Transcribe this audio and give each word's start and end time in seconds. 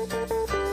Música 0.00 0.69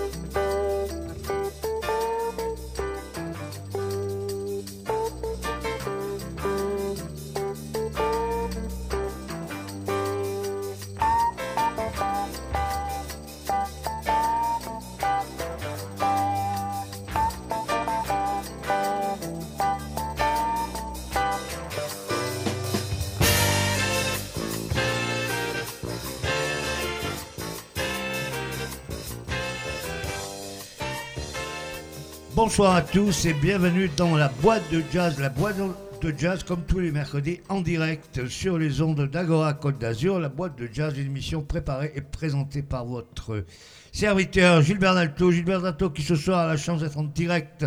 Bonsoir 32.48 32.76
à 32.76 32.82
tous 32.82 33.26
et 33.26 33.34
bienvenue 33.34 33.90
dans 33.98 34.16
la 34.16 34.30
boîte 34.30 34.72
de 34.72 34.82
jazz, 34.94 35.20
la 35.20 35.28
boîte 35.28 35.58
de 36.02 36.14
jazz 36.18 36.46
comme 36.46 36.64
tous 36.64 36.80
les 36.80 36.94
mercredis 36.94 37.42
en 37.50 37.60
direct 37.60 38.26
sur 38.30 38.58
les 38.58 38.82
ondes 38.82 39.06
d'Agora 39.06 39.54
Côte 39.54 39.80
d'Azur. 39.80 40.18
La 40.18 40.30
boîte 40.30 40.58
de 40.58 40.70
jazz, 40.72 40.98
une 40.98 41.08
émission 41.08 41.42
préparée 41.42 41.92
et 41.94 42.00
présentée 42.00 42.62
par 42.62 42.86
votre 42.86 43.44
serviteur 43.92 44.62
Gilbert 44.62 44.96
Dalto. 44.96 45.30
Gilbert 45.30 45.62
Dalto 45.62 45.90
qui 45.90 46.04
ce 46.04 46.16
soir 46.16 46.40
a 46.40 46.48
la 46.48 46.56
chance 46.56 46.80
d'être 46.80 46.98
en 46.98 47.04
direct 47.04 47.66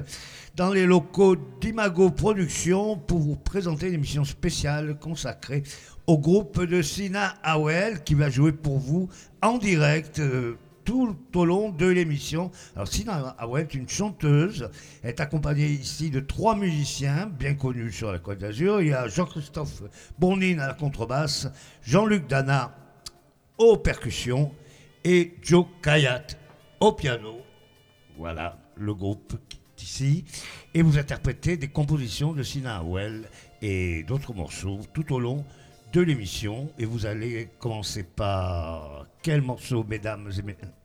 dans 0.56 0.70
les 0.70 0.86
locaux 0.86 1.36
d'Imago 1.60 2.08
Productions 2.08 2.96
pour 2.96 3.18
vous 3.18 3.36
présenter 3.36 3.88
une 3.88 3.94
émission 3.96 4.24
spéciale 4.24 4.98
consacrée 4.98 5.62
au 6.06 6.16
groupe 6.16 6.64
de 6.64 6.80
Sina 6.80 7.34
Awel 7.42 8.02
qui 8.02 8.14
va 8.14 8.30
jouer 8.30 8.52
pour 8.52 8.78
vous 8.78 9.10
en 9.42 9.58
direct. 9.58 10.20
Euh, 10.20 10.56
tout 10.84 11.16
au 11.34 11.44
long 11.44 11.70
de 11.70 11.86
l'émission. 11.86 12.50
Alors 12.74 12.88
Sina 12.88 13.36
Awel 13.38 13.62
est 13.64 13.74
une 13.74 13.88
chanteuse, 13.88 14.70
est 15.02 15.20
accompagnée 15.20 15.68
ici 15.68 16.10
de 16.10 16.20
trois 16.20 16.56
musiciens 16.56 17.26
bien 17.26 17.54
connus 17.54 17.92
sur 17.92 18.12
la 18.12 18.18
Côte 18.18 18.38
d'Azur. 18.38 18.80
Il 18.80 18.88
y 18.88 18.92
a 18.92 19.08
Jean-Christophe 19.08 19.82
Bournine 20.18 20.60
à 20.60 20.66
la 20.66 20.74
contrebasse, 20.74 21.48
Jean-Luc 21.82 22.26
Dana 22.26 22.76
aux 23.58 23.76
percussions 23.76 24.52
et 25.04 25.34
Joe 25.42 25.66
Kayat 25.82 26.26
au 26.80 26.92
piano. 26.92 27.36
Voilà 28.16 28.58
le 28.76 28.94
groupe 28.94 29.34
ici. 29.82 30.24
Et 30.74 30.82
vous 30.82 30.98
interprétez 30.98 31.56
des 31.56 31.68
compositions 31.68 32.32
de 32.32 32.42
Sina 32.42 32.78
Awel 32.78 33.28
et 33.62 34.02
d'autres 34.04 34.34
morceaux 34.34 34.80
tout 34.94 35.12
au 35.12 35.20
long 35.20 35.44
de 35.92 36.00
l'émission. 36.00 36.70
Et 36.78 36.84
vous 36.84 37.06
allez 37.06 37.50
commencer 37.58 38.02
par 38.02 39.06
quel 39.22 39.42
morceau, 39.42 39.84
mesdames 39.84 40.30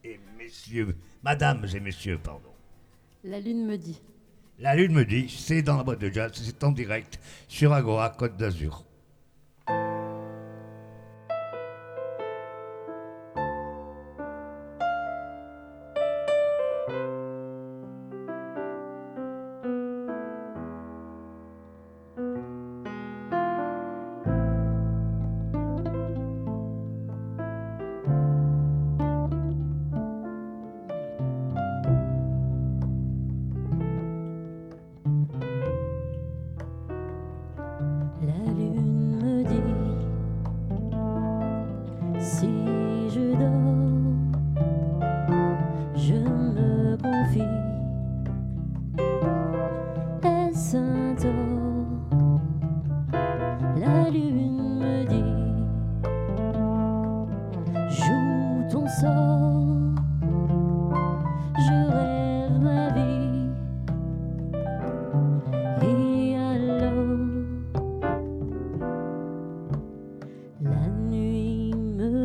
et, 0.03 0.19
messieurs 0.37 0.95
Madames 1.23 1.65
et 1.73 1.79
messieurs, 1.79 2.19
pardon. 2.21 2.49
La 3.23 3.39
lune 3.39 3.65
me 3.65 3.77
dit. 3.77 4.01
La 4.59 4.75
lune 4.75 4.93
me 4.93 5.05
dit, 5.05 5.27
c'est 5.29 5.61
dans 5.61 5.77
la 5.77 5.83
boîte 5.83 5.99
de 5.99 6.09
jazz, 6.09 6.31
c'est 6.33 6.63
en 6.63 6.71
direct 6.71 7.19
sur 7.47 7.73
Agora 7.73 8.09
Côte 8.09 8.37
d'Azur. 8.37 8.85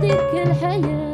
بعدك 0.00 0.34
الحياة. 0.34 1.09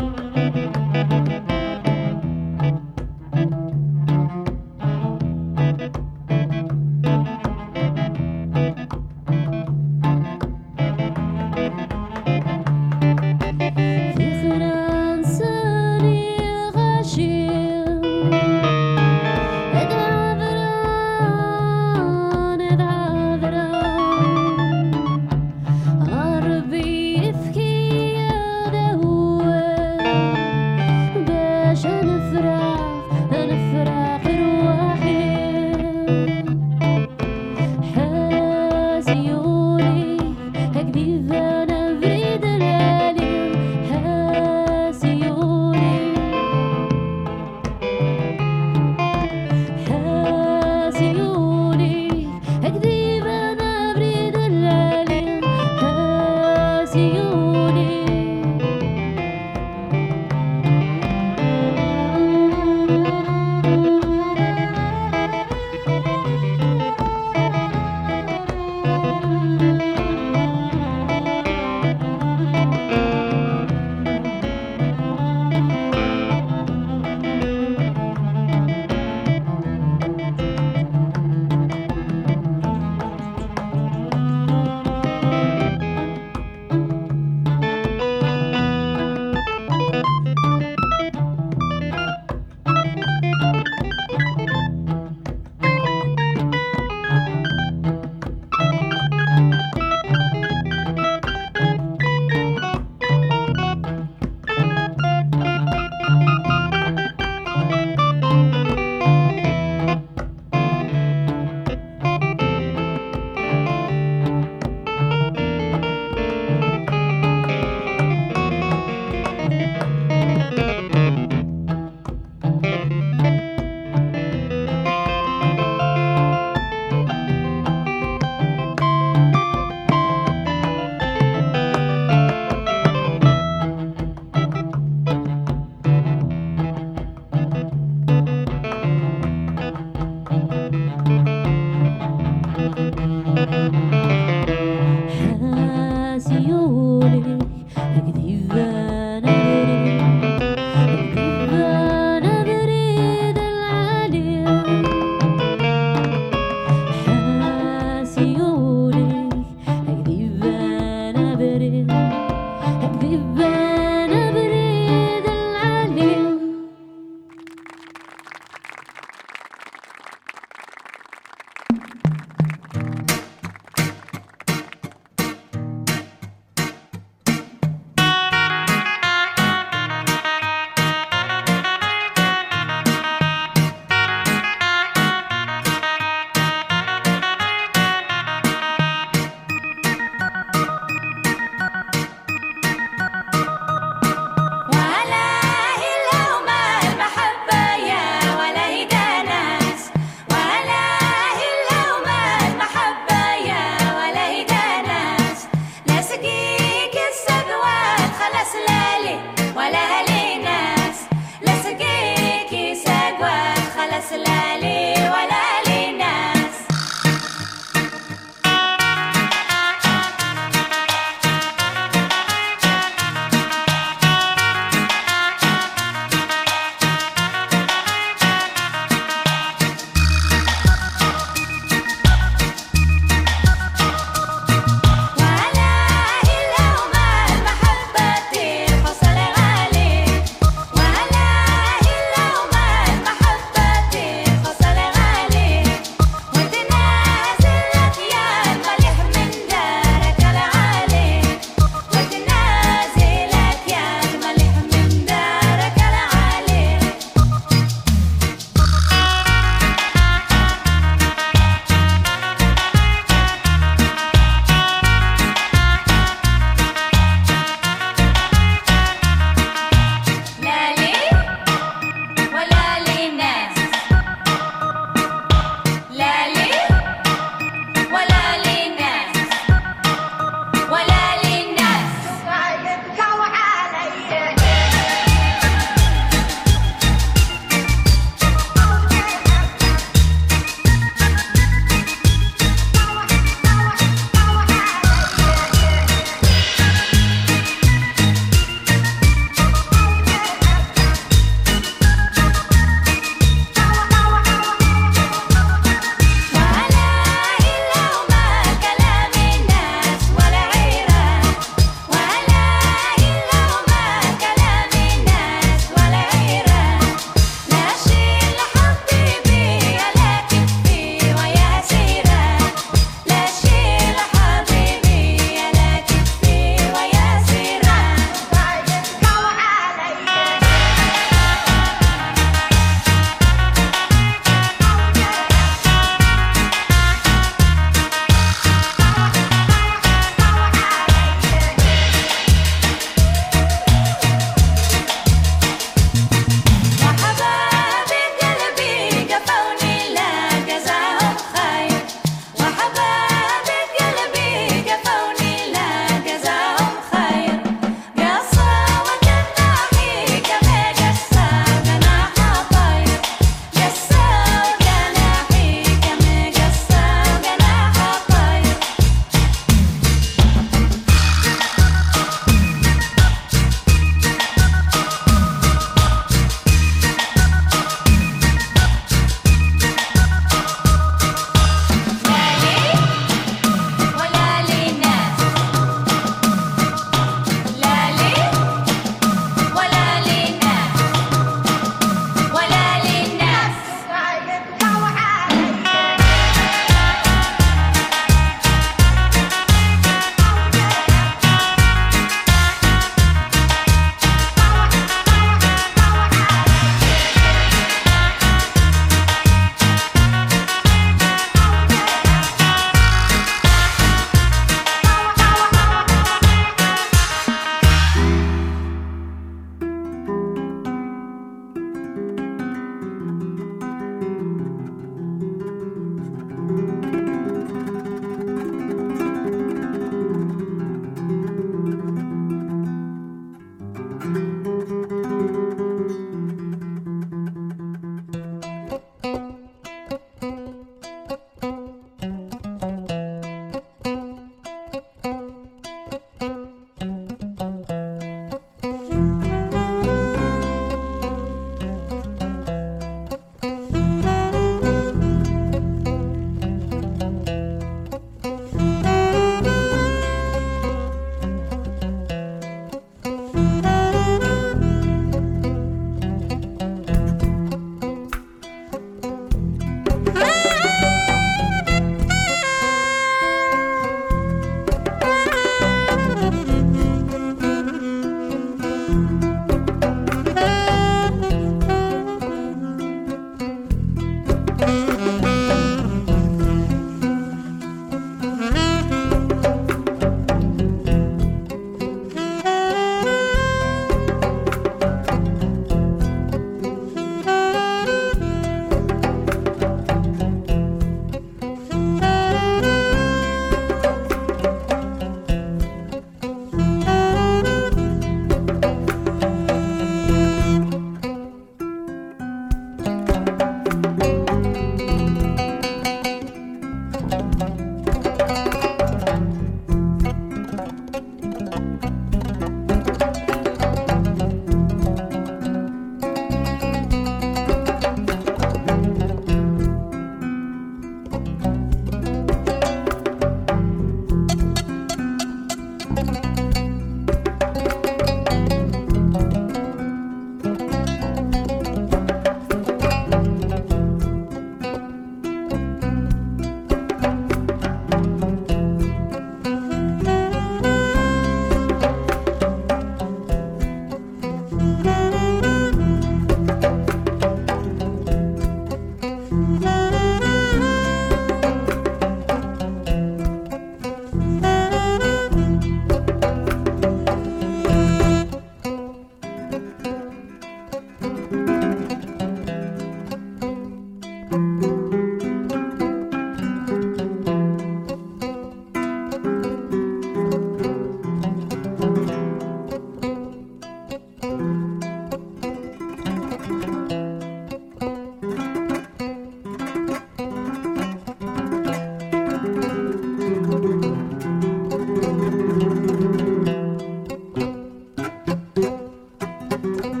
Bye. 599.77 600.00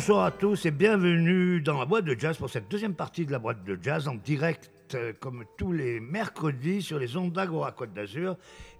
Rebonsoir 0.00 0.24
à 0.24 0.30
tous 0.30 0.64
et 0.64 0.70
bienvenue 0.70 1.60
dans 1.60 1.78
la 1.78 1.84
boîte 1.84 2.06
de 2.06 2.18
jazz 2.18 2.38
pour 2.38 2.48
cette 2.48 2.70
deuxième 2.70 2.94
partie 2.94 3.26
de 3.26 3.32
la 3.32 3.38
boîte 3.38 3.64
de 3.64 3.78
jazz 3.82 4.08
en 4.08 4.14
direct 4.14 4.70
euh, 4.94 5.12
comme 5.20 5.44
tous 5.58 5.72
les 5.72 6.00
mercredis 6.00 6.80
sur 6.80 6.98
les 6.98 7.18
ondes 7.18 7.34
d'Agora 7.34 7.72
Côte 7.72 7.92
d'Azur. 7.92 8.38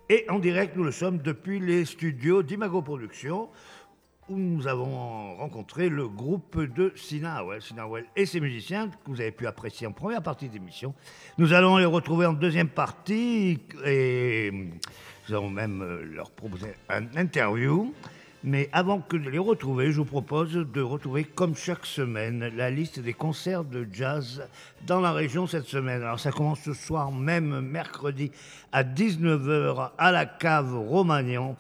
Et 0.08 0.24
en 0.30 0.38
direct, 0.38 0.76
nous 0.76 0.82
le 0.82 0.92
sommes 0.92 1.18
depuis 1.18 1.60
les 1.60 1.84
studios 1.84 2.42
d'Imago 2.42 2.80
Productions 2.80 3.50
où 4.30 4.38
nous 4.38 4.66
avons 4.66 5.36
rencontré 5.36 5.90
le 5.90 6.08
groupe 6.08 6.58
de 6.58 6.90
Sina 6.96 7.42
Howell, 7.42 7.60
Sina 7.60 7.84
Howell 7.84 8.06
et 8.16 8.24
ses 8.24 8.40
musiciens 8.40 8.88
que 8.88 9.10
vous 9.10 9.20
avez 9.20 9.32
pu 9.32 9.46
apprécier 9.46 9.86
en 9.86 9.92
première 9.92 10.22
partie 10.22 10.48
d'émission. 10.48 10.94
Nous 11.36 11.52
allons 11.52 11.76
les 11.76 11.84
retrouver 11.84 12.24
en 12.24 12.32
deuxième 12.32 12.70
partie 12.70 13.60
et 13.84 14.50
nous 15.28 15.34
allons 15.34 15.50
même 15.50 15.82
euh, 15.82 16.02
leur 16.02 16.30
proposer 16.30 16.72
un 16.88 17.14
interview. 17.14 17.92
Mais 18.43 18.70
avant 18.72 19.01
que 19.01 19.18
de 19.18 19.28
les 19.28 19.38
retrouver, 19.38 19.93
je 19.93 19.99
vous 19.99 20.07
propose 20.07 20.55
de 20.55 20.80
retrouver, 20.80 21.24
comme 21.24 21.55
chaque 21.55 21.84
semaine, 21.84 22.51
la 22.57 22.70
liste 22.70 22.99
des 22.99 23.12
concerts 23.12 23.64
de 23.64 23.86
jazz 23.93 24.43
dans 24.86 25.01
la 25.01 25.12
région 25.12 25.47
cette 25.47 25.66
semaine. 25.66 26.01
Alors 26.01 26.18
ça 26.18 26.32
commence 26.32 26.61
ce 26.61 26.72
soir 26.72 27.12
même, 27.12 27.61
mercredi, 27.61 28.30
à 28.72 28.82
19h, 28.82 29.91
à 29.99 30.11
la 30.11 30.24
cave 30.24 30.74
Romagnan. 30.74 31.55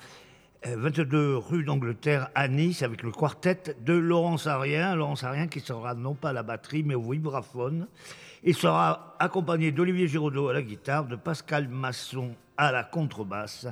euh, 0.66 0.76
22 0.78 1.36
rue 1.36 1.64
d'Angleterre 1.64 2.30
à 2.34 2.48
Nice 2.48 2.82
avec 2.82 3.02
le 3.02 3.10
quartet 3.10 3.76
de 3.84 3.92
Laurence 3.92 4.46
Arien. 4.46 4.94
Laurence 4.94 5.22
Arien 5.22 5.48
qui 5.48 5.60
sera 5.60 5.94
non 5.94 6.14
pas 6.14 6.30
à 6.30 6.32
la 6.32 6.42
batterie 6.42 6.82
mais 6.82 6.94
au 6.94 7.10
vibraphone. 7.10 7.88
Il 8.42 8.54
sera 8.54 9.16
accompagné 9.18 9.70
d'Olivier 9.70 10.08
Giraudot 10.08 10.48
à 10.48 10.54
la 10.54 10.62
guitare, 10.62 11.04
de 11.04 11.16
Pascal 11.16 11.68
Masson 11.68 12.30
à 12.56 12.72
la 12.72 12.84
contrebasse 12.84 13.66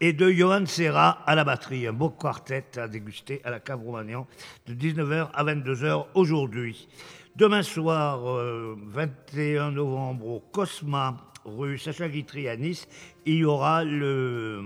et 0.00 0.12
de 0.12 0.30
Johan 0.30 0.66
Serra 0.66 1.22
à 1.26 1.34
la 1.34 1.44
batterie. 1.44 1.86
Un 1.86 1.92
beau 1.92 2.10
quartet 2.10 2.64
à 2.76 2.88
déguster 2.88 3.40
à 3.44 3.50
la 3.50 3.60
cave 3.60 3.82
Romagnan 3.82 4.26
de 4.66 4.74
19h 4.74 5.30
à 5.32 5.44
22h 5.44 6.06
aujourd'hui. 6.14 6.88
Demain 7.34 7.62
soir, 7.62 8.28
euh, 8.28 8.76
21 8.86 9.72
novembre, 9.72 10.26
au 10.26 10.40
Cosma, 10.52 11.16
rue 11.44 11.78
Sacha 11.78 12.08
Guitry 12.08 12.48
à 12.48 12.56
Nice, 12.56 12.88
il 13.24 13.36
y 13.36 13.44
aura 13.44 13.84
le 13.84 14.62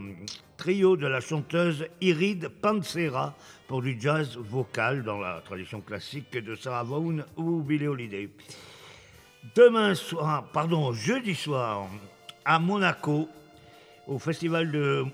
trio 0.56 0.96
de 0.96 1.06
la 1.06 1.20
chanteuse 1.20 1.86
Iride 2.00 2.48
Pansera 2.48 3.34
pour 3.66 3.82
du 3.82 4.00
jazz 4.00 4.36
vocal 4.36 5.02
dans 5.02 5.18
la 5.18 5.40
tradition 5.44 5.80
classique 5.80 6.32
de 6.32 6.54
Sarah 6.54 6.84
Vaughan 6.84 7.24
ou 7.36 7.62
Billie 7.62 7.88
Holiday. 7.88 8.30
Demain 9.54 9.94
soir, 9.94 10.44
pardon, 10.52 10.92
jeudi 10.92 11.34
soir, 11.34 11.88
à 12.44 12.58
Monaco, 12.58 13.28
au 14.10 14.18
festival 14.18 14.72
de, 14.72 15.06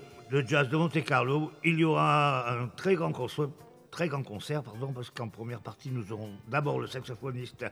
jazz 0.47 0.67
de 0.69 0.75
Monte 0.75 1.03
Carlo, 1.03 1.51
il 1.63 1.77
y 1.77 1.83
aura 1.83 2.51
un 2.51 2.67
très 2.67 2.95
grand 2.95 3.11
concert, 3.11 4.63
pardon, 4.63 4.91
parce 4.91 5.11
qu'en 5.11 5.29
première 5.29 5.61
partie, 5.61 5.91
nous 5.91 6.11
aurons 6.11 6.31
d'abord 6.47 6.79
le 6.79 6.87
saxophoniste 6.87 7.63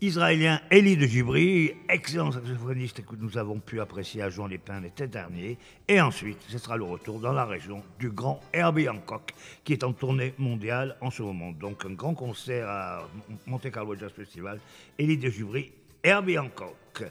israélien 0.00 0.60
Elie 0.72 0.96
de 0.96 1.06
Gibri, 1.06 1.74
excellent 1.88 2.32
saxophoniste 2.32 3.06
que 3.06 3.14
nous 3.14 3.38
avons 3.38 3.60
pu 3.60 3.80
apprécier 3.80 4.20
à 4.22 4.30
Jean-les-Pins 4.30 4.80
l'été 4.80 5.06
dernier. 5.06 5.58
Et 5.86 6.00
ensuite, 6.00 6.38
ce 6.48 6.58
sera 6.58 6.76
le 6.76 6.84
retour 6.84 7.20
dans 7.20 7.32
la 7.32 7.44
région 7.44 7.84
du 8.00 8.10
grand 8.10 8.40
Herbie 8.52 8.88
Hancock, 8.88 9.34
qui 9.62 9.72
est 9.72 9.84
en 9.84 9.92
tournée 9.92 10.34
mondiale 10.38 10.96
en 11.00 11.12
ce 11.12 11.22
moment. 11.22 11.52
Donc, 11.52 11.84
un 11.84 11.94
grand 11.94 12.14
concert 12.14 12.68
à 12.68 13.08
Monte 13.46 13.70
Carlo 13.70 13.94
Jazz 13.94 14.10
Festival, 14.10 14.58
Elie 14.98 15.18
de 15.18 15.30
Gibri, 15.30 15.70
Herbie 16.02 16.38
Hancock. 16.38 17.04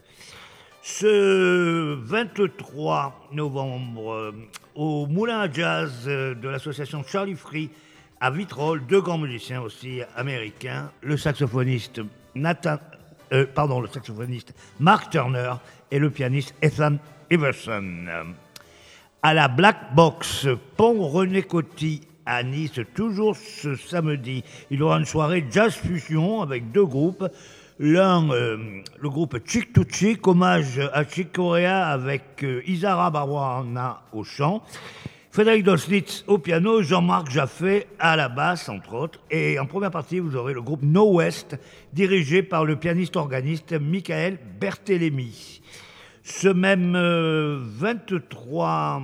Ce 0.82 1.96
23 1.96 3.30
novembre, 3.34 4.12
euh, 4.12 4.32
au 4.76 5.06
Moulin 5.08 5.40
à 5.40 5.52
Jazz 5.52 5.92
euh, 6.08 6.34
de 6.34 6.48
l'association 6.48 7.04
Charlie 7.04 7.36
Free 7.36 7.70
à 8.22 8.32
Vitrolles, 8.32 8.86
deux 8.88 9.02
grands 9.02 9.18
musiciens 9.18 9.62
aussi 9.62 10.02
américains, 10.16 10.92
le 11.02 11.18
saxophoniste 11.18 12.02
Nathan, 12.36 12.78
euh, 13.34 13.46
pardon, 13.54 13.82
le 13.82 13.88
saxophoniste 13.88 14.54
Mark 14.80 15.12
Turner 15.12 15.54
et 15.92 16.00
le 16.00 16.10
pianiste 16.10 16.56
Ethan 16.62 16.98
Iverson. 17.30 18.06
À 19.22 19.34
la 19.34 19.48
Black 19.48 19.94
Box, 19.94 20.48
Pont 20.78 21.06
René 21.08 21.44
Coty 21.44 22.02
à 22.26 22.44
Nice, 22.44 22.80
toujours 22.94 23.36
ce 23.36 23.76
samedi, 23.76 24.44
il 24.70 24.80
y 24.80 24.82
aura 24.82 25.00
une 25.00 25.06
soirée 25.06 25.46
jazz 25.52 25.74
fusion 25.74 26.42
avec 26.42 26.72
deux 26.72 26.86
groupes. 26.86 27.26
L'un, 27.80 28.32
euh, 28.32 28.82
le 29.00 29.10
groupe 29.10 29.38
Chick 29.46 29.72
to 29.72 29.84
Chick, 29.88 30.26
hommage 30.26 30.80
à 30.94 31.04
Chick 31.04 31.32
Corea 31.32 31.86
avec 31.86 32.44
euh, 32.44 32.64
Isara 32.66 33.12
Barwana 33.12 34.02
au 34.14 34.24
chant, 34.24 34.64
Frédéric 35.30 35.64
Doslitz 35.64 36.24
au 36.26 36.40
piano, 36.40 36.82
Jean-Marc 36.82 37.30
Jaffé 37.30 37.86
à 38.00 38.16
la 38.16 38.30
basse, 38.30 38.68
entre 38.68 38.96
autres. 38.96 39.20
Et 39.30 39.60
en 39.60 39.68
première 39.68 39.92
partie, 39.92 40.18
vous 40.18 40.36
aurez 40.36 40.56
le 40.56 40.64
groupe 40.64 40.82
No 40.82 41.14
West, 41.14 41.56
dirigé 41.94 42.42
par 42.42 42.66
le 42.66 42.78
pianiste-organiste 42.78 43.74
Michael 43.74 44.40
Berthelemy. 44.60 45.62
Ce 46.24 46.48
même 46.48 46.96
euh, 46.96 47.60
23 47.62 49.04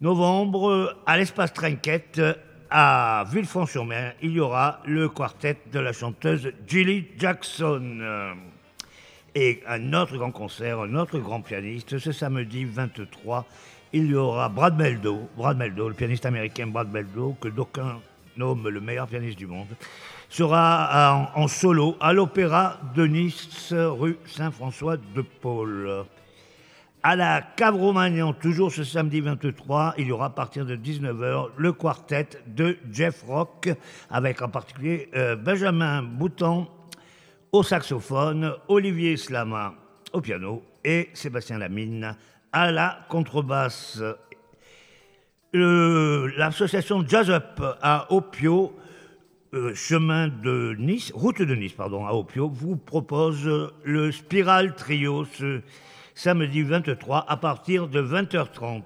novembre, 0.00 0.96
à 1.04 1.18
l'espace 1.18 1.52
Trinquette, 1.52 2.20
à 2.70 3.24
Villefranche-sur-Mer, 3.30 4.14
il 4.22 4.32
y 4.32 4.40
aura 4.40 4.80
le 4.84 5.08
quartet 5.08 5.58
de 5.72 5.80
la 5.80 5.92
chanteuse 5.92 6.52
Gilly 6.66 7.08
Jackson. 7.18 8.34
Et 9.34 9.62
un 9.66 9.92
autre 9.92 10.16
grand 10.16 10.30
concert, 10.30 10.80
un 10.80 10.94
autre 10.94 11.18
grand 11.18 11.40
pianiste, 11.40 11.98
ce 11.98 12.12
samedi 12.12 12.64
23, 12.64 13.44
il 13.92 14.06
y 14.06 14.14
aura 14.14 14.48
Brad 14.48 14.76
Meldo, 14.76 15.28
Brad 15.36 15.56
Meldo, 15.56 15.88
le 15.88 15.94
pianiste 15.94 16.26
américain 16.26 16.66
Brad 16.66 16.90
Meldo, 16.92 17.36
que 17.40 17.48
d'aucuns 17.48 18.00
nomment 18.36 18.68
le 18.68 18.80
meilleur 18.80 19.06
pianiste 19.06 19.38
du 19.38 19.46
monde, 19.46 19.68
sera 20.28 21.28
en, 21.34 21.42
en 21.42 21.48
solo 21.48 21.96
à 22.00 22.12
l'Opéra 22.12 22.78
de 22.94 23.06
Nice, 23.06 23.72
rue 23.72 24.16
Saint-François 24.26 24.96
de 24.96 25.22
Paul. 25.22 26.04
À 27.02 27.16
la 27.16 27.40
Cave 27.40 27.76
Romagnan, 27.76 28.34
toujours 28.34 28.70
ce 28.70 28.84
samedi 28.84 29.20
23, 29.22 29.94
il 29.96 30.08
y 30.08 30.12
aura 30.12 30.26
à 30.26 30.30
partir 30.30 30.66
de 30.66 30.76
19h 30.76 31.48
le 31.56 31.72
quartet 31.72 32.28
de 32.46 32.76
Jeff 32.92 33.22
Rock, 33.26 33.70
avec 34.10 34.42
en 34.42 34.50
particulier 34.50 35.08
euh, 35.16 35.34
Benjamin 35.34 36.02
Bouton 36.02 36.68
au 37.52 37.62
saxophone, 37.62 38.52
Olivier 38.68 39.16
Slama 39.16 39.74
au 40.12 40.20
piano 40.20 40.62
et 40.84 41.08
Sébastien 41.14 41.56
Lamine 41.56 42.16
à 42.52 42.70
la 42.70 42.98
contrebasse. 43.08 44.02
Le- 45.52 46.26
L'association 46.36 47.02
Jazz 47.08 47.30
Up 47.30 47.62
à 47.80 48.12
Opio, 48.12 48.76
euh, 49.54 49.74
chemin 49.74 50.28
de 50.28 50.76
Nice, 50.78 51.12
route 51.14 51.40
de 51.40 51.54
Nice, 51.54 51.72
pardon, 51.72 52.06
à 52.06 52.12
Opio, 52.12 52.50
vous 52.50 52.76
propose 52.76 53.48
euh, 53.48 53.70
le 53.84 54.12
Spiral 54.12 54.74
Trio 54.74 55.24
samedi 56.22 56.62
23 56.62 57.24
à 57.26 57.36
partir 57.38 57.88
de 57.88 58.02
20h30. 58.02 58.82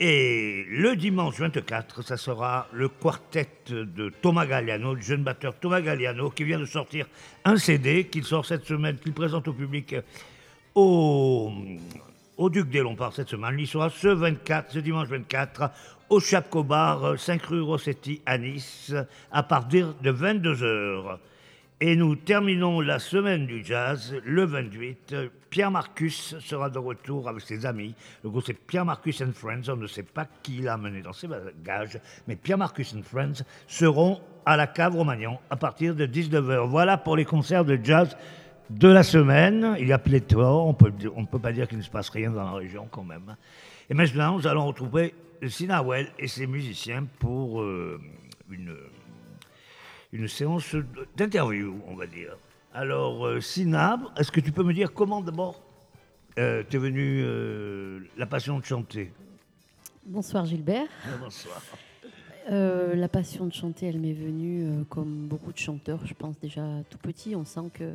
Et 0.00 0.66
le 0.68 0.96
dimanche 0.96 1.38
24, 1.38 2.02
ça 2.02 2.16
sera 2.16 2.66
le 2.72 2.88
quartet 2.88 3.48
de 3.68 4.12
Thomas 4.20 4.44
Galliano, 4.44 4.94
le 4.94 5.00
jeune 5.00 5.22
batteur 5.22 5.54
Thomas 5.54 5.80
Galliano, 5.80 6.30
qui 6.30 6.42
vient 6.42 6.58
de 6.58 6.64
sortir 6.64 7.06
un 7.44 7.56
CD 7.56 8.08
qu'il 8.08 8.24
sort 8.24 8.44
cette 8.44 8.64
semaine, 8.64 8.98
qu'il 8.98 9.12
présente 9.12 9.46
au 9.46 9.52
public 9.52 9.94
au, 10.74 11.52
au 12.36 12.50
Duc 12.50 12.70
des 12.70 12.80
Lombards 12.80 13.14
cette 13.14 13.28
semaine. 13.28 13.54
Il 13.56 13.68
sera 13.68 13.88
ce 13.88 14.08
24, 14.08 14.72
ce 14.72 14.78
dimanche 14.80 15.06
24, 15.06 15.70
au 16.10 16.18
Chapco 16.18 16.64
Bar, 16.64 17.20
5 17.20 17.40
rue 17.44 17.62
Rossetti 17.62 18.20
à 18.26 18.36
Nice, 18.36 18.92
à 19.30 19.44
partir 19.44 19.94
de 20.02 20.10
22h. 20.10 21.18
Et 21.80 21.94
nous 21.94 22.16
terminons 22.16 22.80
la 22.80 22.98
semaine 22.98 23.46
du 23.46 23.64
jazz 23.64 24.16
le 24.24 24.44
28. 24.44 25.14
Pierre 25.56 25.70
Marcus 25.70 26.38
sera 26.38 26.68
de 26.68 26.78
retour 26.78 27.30
avec 27.30 27.40
ses 27.40 27.64
amis. 27.64 27.94
Le 28.22 28.28
groupe 28.28 28.44
c'est 28.44 28.52
Pierre 28.52 28.84
Marcus 28.84 29.22
and 29.22 29.32
Friends. 29.32 29.70
On 29.70 29.76
ne 29.76 29.86
sait 29.86 30.02
pas 30.02 30.26
qui 30.42 30.58
l'a 30.58 30.76
mené 30.76 31.00
dans 31.00 31.14
ses 31.14 31.28
bagages, 31.28 31.98
mais 32.28 32.36
Pierre 32.36 32.58
Marcus 32.58 32.94
and 32.94 33.00
Friends 33.02 33.42
seront 33.66 34.20
à 34.44 34.58
la 34.58 34.66
cave 34.66 34.94
Romagnan 34.96 35.40
à 35.48 35.56
partir 35.56 35.94
de 35.94 36.04
19h. 36.04 36.68
Voilà 36.68 36.98
pour 36.98 37.16
les 37.16 37.24
concerts 37.24 37.64
de 37.64 37.80
jazz 37.82 38.18
de 38.68 38.88
la 38.88 39.02
semaine. 39.02 39.76
Il 39.80 39.88
y 39.88 39.94
a 39.94 39.98
pléthore. 39.98 40.66
On 40.66 41.20
ne 41.22 41.26
peut 41.26 41.38
pas 41.38 41.52
dire 41.52 41.66
qu'il 41.66 41.78
ne 41.78 41.82
se 41.82 41.88
passe 41.88 42.10
rien 42.10 42.32
dans 42.32 42.44
la 42.44 42.52
région 42.52 42.86
quand 42.90 43.04
même. 43.04 43.34
Et 43.88 43.94
maintenant, 43.94 44.36
nous 44.36 44.46
allons 44.46 44.66
retrouver 44.66 45.14
Sinawel 45.48 46.08
et 46.18 46.28
ses 46.28 46.46
musiciens 46.46 47.06
pour 47.18 47.62
euh, 47.62 47.98
une 48.50 48.76
une 50.12 50.28
séance 50.28 50.76
d'interview, 51.16 51.80
on 51.86 51.94
va 51.94 52.06
dire. 52.06 52.36
Alors, 52.80 53.24
euh, 53.26 53.40
Sina, 53.40 53.98
est-ce 54.18 54.30
que 54.30 54.38
tu 54.40 54.52
peux 54.52 54.62
me 54.62 54.74
dire 54.74 54.92
comment 54.92 55.22
d'abord 55.22 55.62
euh, 56.38 56.62
t'es 56.68 56.76
venu 56.76 57.22
euh, 57.24 58.00
la 58.18 58.26
passion 58.26 58.58
de 58.58 58.64
chanter? 58.66 59.14
Bonsoir 60.04 60.44
Gilbert. 60.44 60.86
Bonsoir. 61.18 61.62
Euh, 62.50 62.94
la 62.94 63.08
passion 63.08 63.46
de 63.46 63.54
chanter, 63.54 63.86
elle 63.86 63.98
m'est 63.98 64.12
venue 64.12 64.64
euh, 64.66 64.84
comme 64.90 65.26
beaucoup 65.26 65.54
de 65.54 65.58
chanteurs, 65.58 66.04
je 66.04 66.12
pense 66.12 66.38
déjà 66.38 66.66
tout 66.90 66.98
petit. 66.98 67.34
On 67.34 67.46
sent 67.46 67.70
que 67.72 67.90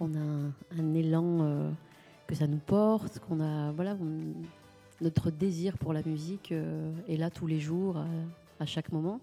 on 0.00 0.12
a 0.16 0.18
un, 0.18 0.46
un 0.80 0.94
élan, 0.94 1.70
que 2.26 2.34
ça 2.34 2.48
nous 2.48 2.58
porte, 2.58 3.20
qu'on 3.20 3.38
a 3.40 3.70
voilà 3.70 3.96
on- 4.02 4.34
notre 5.00 5.30
désir 5.30 5.78
pour 5.78 5.92
la 5.92 6.02
musique 6.02 6.52
est 7.08 7.16
là 7.16 7.30
tous 7.30 7.46
les 7.46 7.60
jours, 7.60 7.98
à, 7.98 8.06
à 8.64 8.66
chaque 8.66 8.90
moment. 8.90 9.20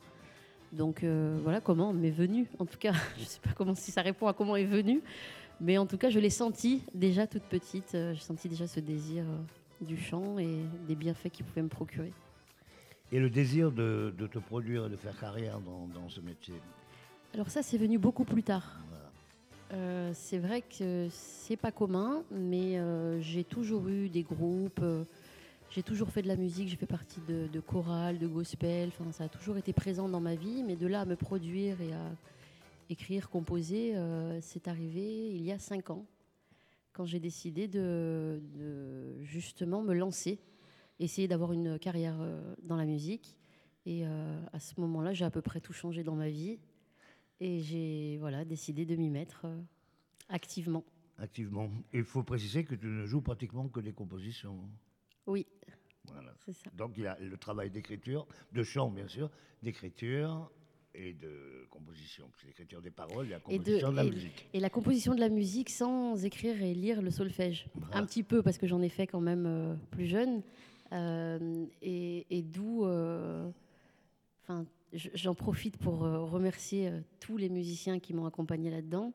Donc 0.74 1.04
euh, 1.04 1.38
voilà 1.44 1.62
comment 1.62 1.94
m'est 1.94 2.10
venue. 2.10 2.48
En 2.60 2.66
tout 2.66 2.78
cas, 2.78 2.94
je 3.18 3.22
ne 3.22 3.26
sais 3.26 3.40
pas 3.40 3.52
comment 3.56 3.76
si 3.76 3.92
ça 3.92 4.02
répond 4.02 4.28
à 4.28 4.34
comment 4.34 4.56
est 4.56 4.66
venue, 4.66 5.02
mais 5.62 5.78
en 5.78 5.86
tout 5.86 5.98
cas, 5.98 6.10
je 6.10 6.20
l'ai 6.20 6.30
senti 6.32 6.82
déjà 6.94 7.28
toute 7.28 7.44
petite. 7.44 7.94
euh, 7.96 8.14
J'ai 8.14 8.22
senti 8.22 8.50
déjà 8.50 8.68
ce 8.68 8.80
désir 8.80 9.24
euh, 9.24 9.86
du 9.86 9.98
chant 9.98 10.40
et 10.40 10.58
des 10.88 10.96
bienfaits 10.96 11.30
qu'il 11.30 11.46
pouvait 11.46 11.62
me 11.62 11.68
procurer. 11.70 12.12
Et 13.12 13.20
le 13.20 13.30
désir 13.30 13.72
de, 13.72 14.14
de 14.18 14.26
te 14.28 14.40
produire 14.40 14.88
et 14.88 14.90
de 14.90 14.96
faire 14.98 15.18
carrière 15.20 15.60
dans, 15.60 15.88
dans 15.94 16.10
ce 16.10 16.20
métier? 16.22 16.56
Alors 17.36 17.50
ça, 17.50 17.62
c'est 17.62 17.78
venu 17.78 18.00
beaucoup 18.00 18.24
plus 18.26 18.44
tard. 18.44 18.80
Euh, 19.72 20.12
c'est 20.14 20.38
vrai 20.40 20.62
que 20.62 21.08
c'est 21.12 21.56
pas 21.58 21.72
commun, 21.72 22.24
mais 22.32 22.78
euh, 22.78 23.20
j'ai 23.22 23.44
toujours 23.44 23.88
eu 23.88 24.08
des 24.10 24.22
groupes, 24.24 24.82
j'ai 25.74 25.82
toujours 25.82 26.12
fait 26.12 26.22
de 26.22 26.28
la 26.28 26.36
musique, 26.36 26.68
j'ai 26.68 26.76
fait 26.76 26.86
partie 26.86 27.20
de, 27.28 27.48
de 27.48 27.60
chorales, 27.60 28.20
de 28.20 28.28
gospel, 28.28 28.92
ça 29.12 29.24
a 29.24 29.30
toujours 29.30 29.58
été 29.58 29.74
présent 29.74 30.08
dans 30.08 30.22
ma 30.22 30.36
vie, 30.36 30.62
mais 30.62 30.76
de 30.76 30.86
là 30.86 31.02
à 31.02 31.06
me 31.06 31.16
produire 31.16 31.82
et 31.82 31.92
à 31.94 32.16
écrire, 32.92 33.28
composer, 33.28 33.96
euh, 33.96 34.40
c'est 34.40 34.68
arrivé 34.68 35.32
il 35.32 35.42
y 35.42 35.52
a 35.52 35.58
cinq 35.58 35.90
ans, 35.90 36.06
quand 36.92 37.06
j'ai 37.06 37.20
décidé 37.20 37.68
de, 37.68 38.40
de 38.56 39.24
justement 39.24 39.82
me 39.82 39.96
lancer, 39.96 40.38
essayer 41.00 41.28
d'avoir 41.28 41.54
une 41.54 41.80
carrière 41.80 42.22
euh, 42.22 42.54
dans 42.62 42.76
la 42.76 42.86
musique. 42.86 43.36
Et 43.88 44.06
euh, 44.06 44.46
à 44.54 44.60
ce 44.60 44.80
moment-là, 44.80 45.14
j'ai 45.14 45.26
à 45.26 45.32
peu 45.32 45.42
près 45.42 45.60
tout 45.60 45.74
changé 45.74 46.04
dans 46.04 46.16
ma 46.16 46.30
vie. 46.30 46.60
Et 47.40 47.62
j'ai 47.62 48.18
voilà, 48.20 48.46
décidé 48.46 48.86
de 48.86 48.96
m'y 48.96 49.10
mettre 49.10 49.46
euh, 49.46 49.60
activement. 50.30 50.84
Activement. 51.18 51.72
Il 51.94 52.04
faut 52.04 52.22
préciser 52.22 52.64
que 52.64 52.76
tu 52.76 52.86
ne 52.86 53.06
joues 53.08 53.22
pratiquement 53.22 53.68
que 53.68 53.80
des 53.80 53.92
compositions. 53.92 54.60
Oui, 55.28 55.46
Voilà. 56.06 56.34
c'est 56.46 56.54
ça. 56.54 56.70
Donc 56.76 56.94
il 56.98 57.04
y 57.04 57.08
a 57.08 57.18
le 57.20 57.38
travail 57.38 57.70
d'écriture, 57.70 58.28
de 58.52 58.64
chant 58.64 58.90
bien 58.90 59.08
sûr, 59.08 59.30
d'écriture 59.62 60.52
et 60.96 61.14
de 61.14 61.66
composition. 61.70 62.30
C'est 62.40 62.48
l'écriture 62.48 62.82
des 62.82 62.92
paroles 62.92 63.28
et 63.28 63.30
la 63.32 63.38
Et 63.50 63.58
de- 63.60 63.64
composition 63.80 63.92
de, 63.92 63.96
la 63.96 64.04
et- 64.04 64.10
musique. 64.12 64.48
Et 64.54 64.60
la 64.60 64.70
composition 64.70 65.16
de 65.16 65.20
la 65.20 65.30
musique 65.30 65.70
sans 65.70 66.24
écrire 66.26 66.62
et 66.62 66.74
lire 66.74 67.02
le 67.02 67.10
solfège. 67.10 67.68
Voilà. 67.76 67.98
Un 67.98 68.06
petit 68.06 68.24
peu, 68.24 68.44
parce 68.44 68.58
que 68.58 68.68
j'en 68.68 68.82
ai 68.82 68.90
fait 68.90 69.08
quand 69.08 69.22
même 69.22 69.46
euh, 69.46 69.76
plus 69.92 70.06
jeune. 70.08 70.44
Euh, 70.92 71.66
et 71.82 72.26
et 72.30 72.42
d'où. 72.42 72.86
euh, 72.86 73.50
Enfin, 74.46 74.66
j'en 74.92 75.34
profite 75.36 75.78
pour 75.78 76.00
remercier 76.00 76.92
tous 77.22 77.38
les 77.38 77.48
musiciens 77.48 77.98
qui 78.00 78.14
m'ont 78.14 78.26
accompagné 78.26 78.70
là-dedans. 78.70 79.14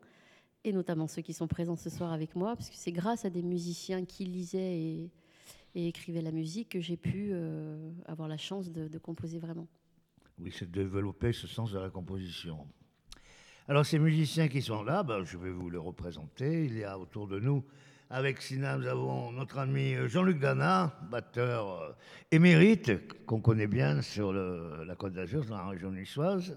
Et 0.64 0.72
notamment 0.72 1.06
ceux 1.06 1.20
qui 1.20 1.34
sont 1.34 1.46
présents 1.46 1.76
ce 1.76 1.90
soir 1.90 2.12
avec 2.14 2.34
moi, 2.34 2.56
parce 2.56 2.70
que 2.70 2.76
c'est 2.76 2.92
grâce 2.92 3.26
à 3.26 3.30
des 3.30 3.42
musiciens 3.42 4.06
qui 4.06 4.24
lisaient 4.24 4.78
et, 4.80 5.10
et 5.74 5.88
écrivaient 5.88 6.22
la 6.22 6.32
musique 6.32 6.70
que 6.70 6.80
j'ai 6.80 6.96
pu 6.96 7.30
euh, 7.32 7.90
avoir 8.06 8.28
la 8.28 8.36
chance 8.36 8.70
de, 8.70 8.98
composer 8.98 9.38
vraiment. 9.38 9.68
Oui, 10.38 10.52
c'est 10.56 10.70
de 10.70 10.82
développer 10.82 11.32
ce 11.32 11.46
sens 11.46 11.72
de 11.72 11.78
la 11.78 11.90
composition. 11.90 12.66
Alors, 13.68 13.84
ces 13.84 13.98
musiciens 13.98 14.48
qui 14.48 14.62
sont 14.62 14.82
là, 14.82 15.02
ben, 15.02 15.24
je 15.24 15.36
vais 15.36 15.50
vous 15.50 15.68
les 15.68 15.78
représenter. 15.78 16.64
Il 16.64 16.78
y 16.78 16.84
a 16.84 16.98
autour 16.98 17.26
de 17.26 17.38
nous, 17.38 17.64
avec 18.08 18.40
Sina, 18.40 18.78
nous 18.78 18.86
avons 18.86 19.32
notre 19.32 19.58
ami 19.58 19.94
Jean-Luc 20.06 20.38
Dana, 20.38 20.98
batteur 21.10 21.82
euh, 21.82 21.92
émérite, 22.30 23.24
qu'on 23.26 23.40
connaît 23.40 23.66
bien 23.66 24.00
sur 24.00 24.32
la 24.32 24.94
Côte 24.96 25.12
d'Azur, 25.12 25.44
dans 25.44 25.58
la 25.58 25.68
région 25.68 25.90
niçoise. 25.90 26.56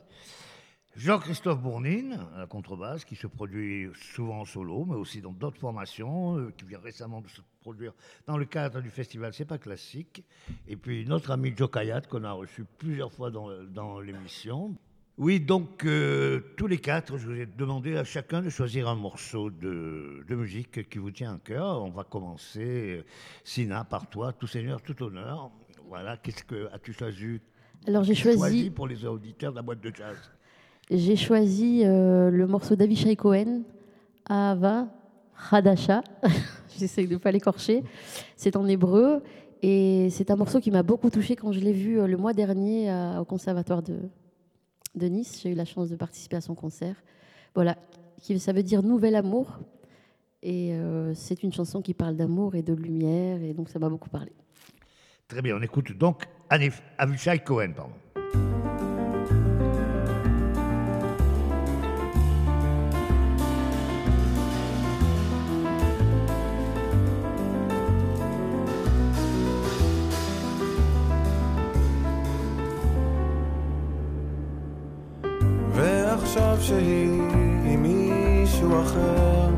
Jean-Christophe 0.97 1.61
Bournine, 1.61 2.19
à 2.35 2.39
la 2.39 2.47
contrebasse, 2.47 3.05
qui 3.05 3.15
se 3.15 3.25
produit 3.25 3.89
souvent 4.13 4.41
en 4.41 4.45
solo, 4.45 4.83
mais 4.83 4.95
aussi 4.95 5.21
dans 5.21 5.31
d'autres 5.31 5.59
formations, 5.59 6.37
euh, 6.37 6.51
qui 6.57 6.65
vient 6.65 6.79
récemment 6.79 7.21
de 7.21 7.29
se 7.29 7.39
produire 7.61 7.93
dans 8.27 8.37
le 8.37 8.43
cadre 8.43 8.81
du 8.81 8.89
festival 8.89 9.33
C'est 9.33 9.45
pas 9.45 9.57
classique. 9.57 10.23
Et 10.67 10.75
puis 10.75 11.05
notre 11.05 11.31
ami 11.31 11.53
Joe 11.55 11.71
Kayat, 11.71 12.01
qu'on 12.01 12.25
a 12.25 12.33
reçu 12.33 12.65
plusieurs 12.77 13.11
fois 13.13 13.31
dans, 13.31 13.49
dans 13.63 14.01
l'émission. 14.01 14.75
Oui, 15.17 15.39
donc 15.39 15.85
euh, 15.85 16.41
tous 16.57 16.67
les 16.67 16.79
quatre, 16.79 17.17
je 17.17 17.27
vous 17.27 17.39
ai 17.39 17.45
demandé 17.45 17.95
à 17.95 18.03
chacun 18.03 18.41
de 18.41 18.49
choisir 18.49 18.89
un 18.89 18.95
morceau 18.95 19.49
de, 19.49 20.25
de 20.27 20.35
musique 20.35 20.89
qui 20.89 20.97
vous 20.97 21.11
tient 21.11 21.35
à 21.35 21.39
cœur. 21.39 21.83
On 21.83 21.89
va 21.89 22.03
commencer, 22.03 22.97
euh, 22.97 23.05
Sina, 23.45 23.85
par 23.85 24.09
toi, 24.09 24.33
tout 24.33 24.47
seigneur, 24.47 24.81
tout 24.81 25.01
honneur. 25.03 25.51
Voilà, 25.87 26.17
qu'est-ce 26.17 26.43
que 26.43 26.67
as-tu 26.73 26.91
choisi? 26.91 27.39
Alors 27.87 28.03
j'ai 28.03 28.15
choisi, 28.15 28.69
pour 28.69 28.87
les 28.87 29.05
auditeurs 29.05 29.51
de 29.51 29.55
la 29.57 29.61
boîte 29.61 29.81
de 29.81 29.93
jazz? 29.95 30.17
J'ai 30.89 31.15
choisi 31.15 31.84
euh, 31.86 32.29
le 32.29 32.47
morceau 32.47 32.75
d'Avishai 32.75 33.15
Cohen, 33.15 33.61
Ahava 34.25 34.88
Hadasha. 35.51 36.03
J'essaye 36.77 37.07
de 37.07 37.13
ne 37.13 37.19
pas 37.19 37.32
l'écorcher. 37.32 37.84
C'est 38.36 38.55
en 38.55 38.67
hébreu 38.67 39.21
et 39.61 40.09
c'est 40.09 40.32
un 40.32 40.36
morceau 40.36 40.59
qui 40.59 40.71
m'a 40.71 40.84
beaucoup 40.84 41.09
touché 41.09 41.36
quand 41.36 41.51
je 41.51 41.59
l'ai 41.59 41.73
vu 41.73 41.99
euh, 41.99 42.07
le 42.07 42.17
mois 42.17 42.34
dernier 42.34 42.89
à- 42.89 43.21
au 43.21 43.25
conservatoire 43.25 43.82
de, 43.84 43.97
Nice. 45.07 45.39
J'ai 45.41 45.49
eu 45.51 45.55
la 45.55 45.65
chance 45.65 45.89
de 45.89 45.95
participer 45.95 46.38
à 46.38 46.41
son 46.41 46.55
concert. 46.55 46.95
Voilà, 47.55 47.77
ça 48.38 48.51
veut 48.53 48.63
dire 48.63 48.84
nouvel 48.84 49.15
amour. 49.15 49.59
Et 50.43 50.73
euh, 50.73 51.13
c'est 51.13 51.43
une 51.43 51.53
chanson 51.53 51.82
qui 51.82 51.93
parle 51.93 52.15
d'amour 52.15 52.55
et 52.55 52.63
de 52.63 52.73
lumière 52.73 53.41
et 53.43 53.53
donc 53.53 53.69
ça 53.69 53.77
m'a 53.79 53.89
beaucoup 53.89 54.09
parlé. 54.09 54.32
Très 55.27 55.41
bien, 55.41 55.55
on 55.55 55.61
écoute 55.61 55.95
donc 55.97 56.23
Avishai 56.49 57.39
Cohen, 57.39 57.73
pardon. 57.75 57.93
שהיא 76.72 77.22
עם 77.65 77.84
מישהו 77.84 78.82
אחר. 78.82 79.49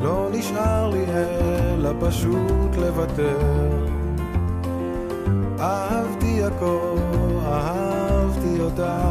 לא 0.00 0.28
נשאר 0.32 0.90
לי 0.90 1.04
אלא 1.08 1.90
פשוט 2.00 2.76
לוותר. 2.76 3.38
אהבתי 5.60 6.44
הכל, 6.44 6.96
אהבתי 7.46 8.60
אותה 8.60 9.05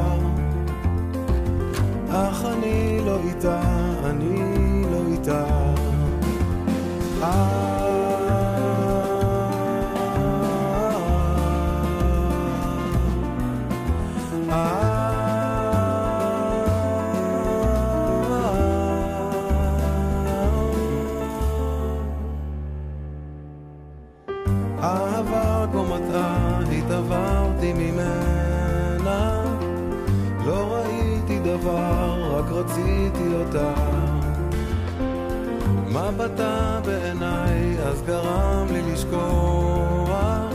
מבטה 36.15 36.79
בעיניי 36.85 37.77
אז 37.83 38.01
גרם 38.01 38.67
לי 38.71 38.81
לשכוח 38.93 40.53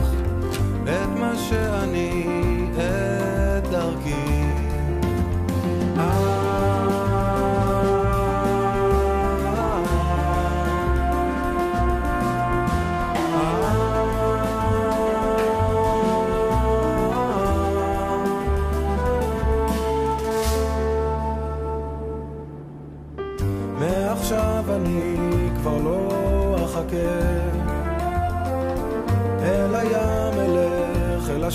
את 0.83 1.19
מה 1.19 1.33
שאני, 1.49 2.10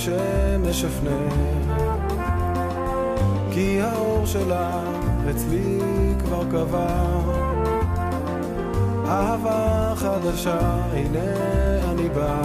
השמש 0.08 0.84
אפנה 0.84 1.18
כי 3.50 3.80
האור 3.80 4.26
שלה 4.26 4.82
אצלי 5.30 5.78
כבר 6.18 6.44
קבע. 6.50 6.86
אהבה 9.06 9.92
חדשה, 9.96 10.58
הנה 10.92 11.32
אני 11.90 12.08
בא 12.08 12.42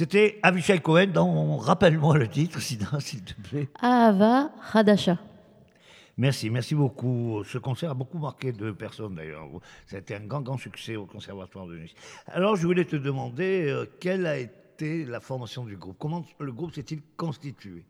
C'était 0.00 0.38
Avishai 0.42 0.78
Cohen 0.78 1.08
dans 1.12 1.58
Rappelle-moi 1.58 2.16
le 2.16 2.26
titre, 2.26 2.58
Sina, 2.58 2.86
s'il 3.00 3.20
te 3.22 3.34
plaît. 3.34 3.68
Ahava 3.82 4.50
Hadasha. 4.72 5.18
Merci, 6.16 6.48
merci 6.48 6.74
beaucoup. 6.74 7.44
Ce 7.44 7.58
concert 7.58 7.90
a 7.90 7.94
beaucoup 7.94 8.16
marqué 8.16 8.50
de 8.52 8.70
personnes 8.70 9.16
d'ailleurs. 9.16 9.46
Ça 9.86 9.96
a 9.96 9.98
été 9.98 10.14
un 10.14 10.20
grand, 10.20 10.40
grand 10.40 10.56
succès 10.56 10.96
au 10.96 11.04
Conservatoire 11.04 11.66
de 11.66 11.76
Nice. 11.76 11.90
Alors, 12.28 12.56
je 12.56 12.66
voulais 12.66 12.86
te 12.86 12.96
demander 12.96 13.66
euh, 13.68 13.84
quelle 14.00 14.24
a 14.24 14.38
été 14.38 15.04
la 15.04 15.20
formation 15.20 15.66
du 15.66 15.76
groupe? 15.76 15.96
Comment 15.98 16.24
le 16.38 16.50
groupe 16.52 16.74
s'est-il 16.74 17.02
constitué? 17.18 17.84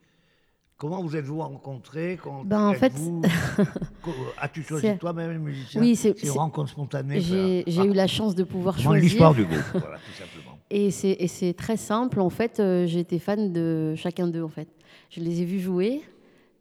Comment 0.78 1.02
vous 1.04 1.14
êtes-vous 1.14 1.38
rencontrés? 1.38 2.18
Ben, 2.44 2.70
en 2.70 2.74
fait, 2.74 2.92
Co- 4.02 4.10
As-tu 4.40 4.64
choisi 4.64 4.98
toi-même 4.98 5.38
musicien 5.38 5.80
Oui, 5.80 5.94
c'est- 5.94 6.20
une 6.24 6.30
rencontre 6.32 6.70
spontanée. 6.70 7.20
J'ai 7.20 7.84
eu 7.84 7.92
la 7.92 8.08
chance 8.08 8.34
de 8.34 8.42
pouvoir 8.42 8.76
choisir. 8.80 9.00
l'histoire 9.00 9.32
du 9.32 9.44
groupe, 9.44 9.62
voilà, 9.74 9.98
tout 9.98 10.12
simplement. 10.18 10.49
Et 10.70 10.90
c'est 10.92 11.54
très 11.54 11.76
simple. 11.76 12.20
En 12.20 12.30
fait, 12.30 12.60
euh, 12.60 12.86
été 12.86 13.18
fan 13.18 13.52
de 13.52 13.94
chacun 13.96 14.28
d'eux. 14.28 14.42
En 14.42 14.48
fait, 14.48 14.68
je 15.10 15.20
les 15.20 15.42
ai 15.42 15.44
vus 15.44 15.58
jouer 15.58 16.02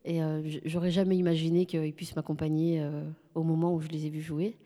et 0.04 0.24
euh, 0.24 0.42
j'aurais 0.66 0.90
jamais 0.90 1.16
imaginé 1.16 1.68
qu'ils 1.68 1.94
puissent 1.94 2.16
m'accompagner 2.16 2.82
euh, 2.82 3.04
au 3.36 3.44
moment 3.44 3.74
où 3.74 3.82
je 3.82 3.90
les 3.90 4.08
ai 4.08 4.10
vus 4.10 4.22
jouer. 4.22 4.58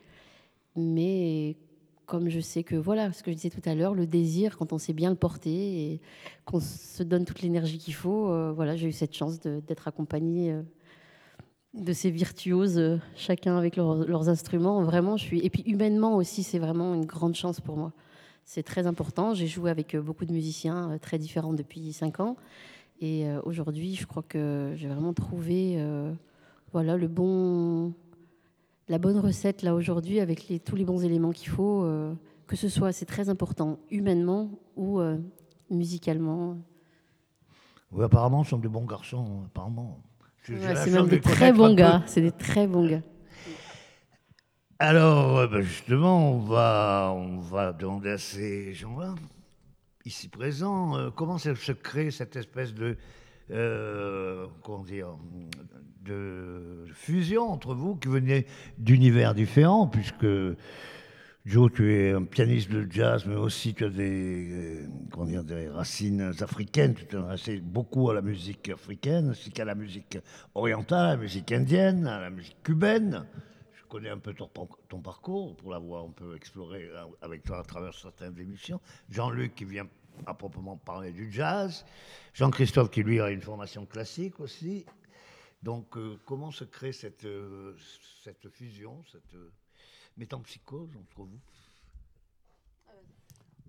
Mais 0.77 1.57
comme 2.05 2.29
je 2.29 2.39
sais 2.39 2.63
que 2.63 2.75
voilà, 2.75 3.11
ce 3.11 3.21
que 3.21 3.31
je 3.31 3.35
disais 3.35 3.49
tout 3.49 3.67
à 3.67 3.75
l'heure, 3.75 3.93
le 3.93 4.07
désir, 4.07 4.57
quand 4.57 4.71
on 4.71 4.77
sait 4.77 4.93
bien 4.93 5.09
le 5.09 5.17
porter 5.17 5.91
et 5.91 6.01
qu'on 6.45 6.61
se 6.61 7.03
donne 7.03 7.25
toute 7.25 7.41
l'énergie 7.41 7.79
qu'il 7.79 7.93
faut, 7.93 8.53
voilà, 8.53 8.77
j'ai 8.77 8.87
eu 8.87 8.91
cette 8.91 9.15
chance 9.15 9.39
d'être 9.39 9.87
accompagnée. 9.87 10.55
de 11.73 11.93
ces 11.93 12.11
virtuoses, 12.11 12.99
chacun 13.15 13.57
avec 13.57 13.75
leurs 13.75 14.29
instruments. 14.29 14.83
Vraiment, 14.83 15.17
je 15.17 15.23
suis. 15.23 15.39
Et 15.45 15.49
puis 15.49 15.63
humainement 15.65 16.15
aussi, 16.15 16.43
c'est 16.43 16.59
vraiment 16.59 16.93
une 16.93 17.05
grande 17.05 17.35
chance 17.35 17.59
pour 17.59 17.77
moi. 17.77 17.93
C'est 18.45 18.63
très 18.63 18.87
important. 18.87 19.33
J'ai 19.33 19.47
joué 19.47 19.71
avec 19.71 19.95
euh, 19.95 20.01
beaucoup 20.01 20.25
de 20.25 20.33
musiciens 20.33 20.91
euh, 20.91 20.97
très 20.97 21.17
différents 21.17 21.53
depuis 21.53 21.93
cinq 21.93 22.19
ans. 22.19 22.35
Et 23.01 23.27
euh, 23.27 23.39
aujourd'hui, 23.43 23.95
je 23.95 24.05
crois 24.05 24.23
que 24.23 24.73
j'ai 24.75 24.87
vraiment 24.87 25.13
trouvé 25.13 25.75
euh, 25.77 26.13
voilà, 26.71 26.97
le 26.97 27.07
bon, 27.07 27.93
la 28.89 28.97
bonne 28.97 29.17
recette 29.17 29.61
là 29.61 29.73
aujourd'hui 29.73 30.19
avec 30.19 30.47
les, 30.47 30.59
tous 30.59 30.75
les 30.75 30.85
bons 30.85 31.03
éléments 31.03 31.31
qu'il 31.31 31.49
faut. 31.49 31.83
euh, 31.83 32.13
que 32.47 32.55
ce 32.57 32.69
soit, 32.69 32.91
c'est 32.91 33.05
très 33.05 33.29
important, 33.29 33.79
humainement 33.89 34.49
ou 34.75 34.99
euh, 34.99 35.17
musicalement. 35.69 36.57
Oui, 37.91 38.03
apparemment, 38.03 38.43
ce 38.43 38.51
sont 38.51 38.57
de 38.59 38.67
bons 38.67 38.85
garçons, 38.85 39.43
apparemment. 39.45 40.01
Ouais, 40.49 40.75
c'est 40.75 40.91
même 40.91 41.05
de 41.05 41.11
des 41.11 41.21
très 41.21 41.53
bons 41.53 41.73
gars. 41.73 42.03
C'est 42.05 42.21
des 42.21 42.31
très 42.31 42.67
bons 42.67 42.85
gars. 42.87 43.01
Alors, 44.85 45.37
euh, 45.37 45.47
ben, 45.47 45.61
justement, 45.61 46.33
on 46.33 46.39
va, 46.39 47.13
on 47.15 47.39
va 47.39 47.71
demander 47.71 48.09
à 48.09 48.17
ces 48.17 48.73
gens-là. 48.73 49.15
ici 50.03 50.27
présent. 50.27 50.97
Euh, 50.97 51.09
comment 51.09 51.37
se 51.37 51.71
crée 51.71 52.11
cette 52.11 52.35
espèce 52.35 52.73
de, 52.73 52.97
euh, 53.51 54.45
comment 54.61 54.83
dire, 54.83 55.17
de 56.01 56.83
fusion 56.91 57.49
entre 57.49 57.73
vous 57.73 57.95
qui 57.95 58.09
venez 58.09 58.45
d'univers 58.77 59.33
différents, 59.33 59.87
puisque 59.87 60.27
Joe, 61.45 61.71
tu 61.73 61.93
es 61.93 62.11
un 62.11 62.25
pianiste 62.25 62.69
de 62.69 62.85
jazz, 62.91 63.25
mais 63.25 63.35
aussi 63.35 63.73
tu 63.73 63.85
as 63.85 63.89
des, 63.89 64.81
comment 65.13 65.27
dire, 65.27 65.45
des 65.45 65.69
racines 65.69 66.33
africaines. 66.41 66.93
Tu 66.93 67.05
t'intéressais 67.05 67.61
beaucoup 67.61 68.09
à 68.09 68.13
la 68.13 68.21
musique 68.21 68.67
africaine, 68.67 69.29
ainsi 69.29 69.49
qu'à 69.49 69.63
la 69.63 69.75
musique 69.75 70.17
orientale, 70.55 71.05
à 71.05 71.11
la 71.11 71.21
musique 71.21 71.53
indienne, 71.53 72.05
à 72.05 72.19
la 72.19 72.29
musique 72.29 72.61
cubaine. 72.63 73.25
Je 73.93 73.99
connais 73.99 74.09
un 74.09 74.17
peu 74.17 74.33
ton, 74.33 75.01
parcours 75.01 75.55
pour 75.55 75.69
l'avoir 75.69 76.05
un 76.05 76.09
peu 76.09 76.35
exploré 76.35 76.89
euh, 76.89 77.05
avec 77.21 77.43
toi 77.43 77.59
à 77.59 77.63
travers 77.63 77.93
certaines 77.93 78.35
émissions. 78.39 78.81
Jean-Luc 79.07 79.53
qui 79.53 79.65
vient 79.65 79.87
à 80.25 80.33
proprement 80.33 80.77
parler 80.77 81.11
du 81.11 81.31
jazz. 81.31 81.85
Jean-Christophe 82.33 82.89
qui 82.89 83.03
lui 83.03 83.21
a 83.21 83.29
une 83.29 83.41
formation 83.41 83.85
classique 83.85 84.39
aussi. 84.39 84.83
Donc 85.61 85.95
euh, 85.95 86.17
comment 86.25 86.49
se 86.49 86.63
crée 86.63 86.91
cette, 86.91 87.25
euh, 87.25 87.75
cette 88.23 88.49
fusion, 88.49 89.03
cette 89.11 89.35
euh, 89.35 89.51
métampsychose 90.17 90.89
entre 90.99 91.21
vous? 91.21 91.39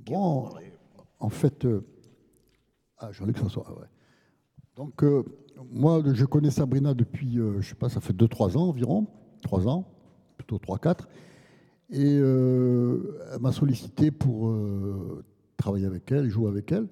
Bon, 0.06 0.54
en 1.20 1.28
fait, 1.28 1.66
ah, 2.96 3.12
Jean-Luc 3.12 3.36
ah 3.40 3.72
ouais. 3.74 3.86
Donc, 4.74 5.04
moi, 5.70 6.02
je 6.14 6.24
connais 6.24 6.50
Sabrina 6.50 6.94
depuis, 6.94 7.34
je 7.34 7.60
sais 7.60 7.74
pas, 7.74 7.90
ça 7.90 8.00
fait 8.00 8.14
2-3 8.14 8.56
ans 8.56 8.68
environ, 8.68 9.06
3 9.42 9.68
ans, 9.68 9.94
plutôt 10.45 10.59
3-4. 10.59 11.07
Et 11.90 12.18
euh, 12.20 13.18
elle 13.32 13.40
m'a 13.40 13.53
sollicité 13.53 14.11
pour 14.11 14.49
euh, 14.49 15.24
travailler 15.57 15.86
avec 15.86 16.11
elle, 16.12 16.28
jouer 16.28 16.49
avec 16.49 16.72
elle. 16.72 16.86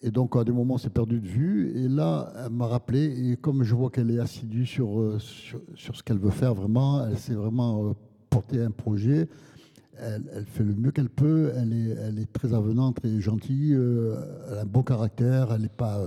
Et 0.00 0.10
donc, 0.10 0.36
à 0.36 0.44
des 0.44 0.52
moments, 0.52 0.74
on 0.74 0.78
s'est 0.78 0.90
perdu 0.90 1.20
de 1.20 1.26
vue. 1.26 1.72
Et 1.76 1.88
là, 1.88 2.32
elle 2.44 2.52
m'a 2.52 2.66
rappelé. 2.66 3.30
Et 3.30 3.36
comme 3.36 3.62
je 3.62 3.74
vois 3.74 3.90
qu'elle 3.90 4.10
est 4.10 4.20
assidue 4.20 4.66
sur, 4.66 5.00
euh, 5.00 5.18
sur, 5.18 5.60
sur 5.74 5.96
ce 5.96 6.02
qu'elle 6.02 6.18
veut 6.18 6.30
faire 6.30 6.54
vraiment, 6.54 7.04
elle 7.06 7.18
s'est 7.18 7.34
vraiment 7.34 7.84
euh, 7.84 7.92
porté 8.30 8.62
un 8.62 8.70
projet. 8.70 9.28
Elle, 10.00 10.30
elle 10.32 10.44
fait 10.44 10.62
le 10.62 10.74
mieux 10.74 10.92
qu'elle 10.92 11.10
peut. 11.10 11.52
Elle 11.56 11.72
est, 11.72 11.96
elle 12.00 12.18
est 12.18 12.32
très 12.32 12.54
avenante, 12.54 12.96
très 12.96 13.20
gentille. 13.20 13.72
elle 13.72 14.58
a 14.58 14.60
un 14.60 14.66
bon 14.66 14.82
caractère. 14.82 15.52
Elle 15.52 15.62
n'est 15.62 15.68
pas 15.68 16.00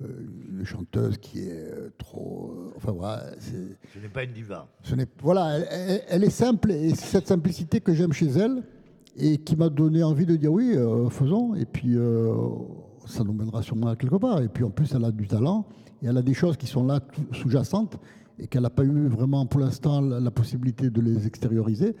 une 0.00 0.64
chanteuse 0.64 1.18
qui 1.18 1.40
est 1.40 1.52
euh, 1.52 1.90
trop. 1.98 2.54
euh, 2.56 2.72
enfin, 2.76 2.92
voilà. 2.92 3.24
Ce 3.40 3.98
n'est 3.98 4.08
pas 4.08 4.24
une 4.24 4.32
diva. 4.32 4.66
ce 4.82 4.94
n'est 4.94 5.06
voilà, 5.22 5.58
elle, 6.08 6.24
est 6.24 6.30
simple 6.30 6.70
et 6.72 6.90
c'est 6.90 7.06
cette 7.06 7.28
simplicité 7.28 7.80
que 7.80 7.92
j'aime 7.92 8.12
chez 8.12 8.28
elle 8.28 8.62
et 9.16 9.38
qui 9.38 9.56
m'a 9.56 9.68
donné 9.68 10.02
envie 10.02 10.26
de 10.26 10.36
dire 10.36 10.52
oui, 10.52 10.72
euh, 10.74 11.08
faisons. 11.10 11.54
Et 11.54 11.66
puis 11.66 11.96
euh, 11.96 12.34
ça 13.06 13.24
nous 13.24 13.32
mènera 13.32 13.62
sûrement 13.62 13.88
à 13.88 13.96
quelque 13.96 14.16
part. 14.16 14.40
Et 14.42 14.48
puis 14.48 14.64
en 14.64 14.70
plus, 14.70 14.92
elle 14.94 15.04
a 15.04 15.10
du 15.10 15.26
talent 15.26 15.66
et 16.02 16.06
elle 16.06 16.16
a 16.16 16.22
des 16.22 16.34
choses 16.34 16.56
qui 16.56 16.66
sont 16.66 16.86
là 16.86 17.00
sous-jacentes 17.32 17.98
et 18.38 18.46
qu'elle 18.46 18.62
n'a 18.62 18.70
pas 18.70 18.84
eu 18.84 19.06
vraiment 19.08 19.44
pour 19.46 19.60
l'instant 19.60 20.00
la, 20.00 20.18
la 20.20 20.30
possibilité 20.30 20.88
de 20.88 21.00
les 21.00 21.26
extérioriser. 21.26 21.94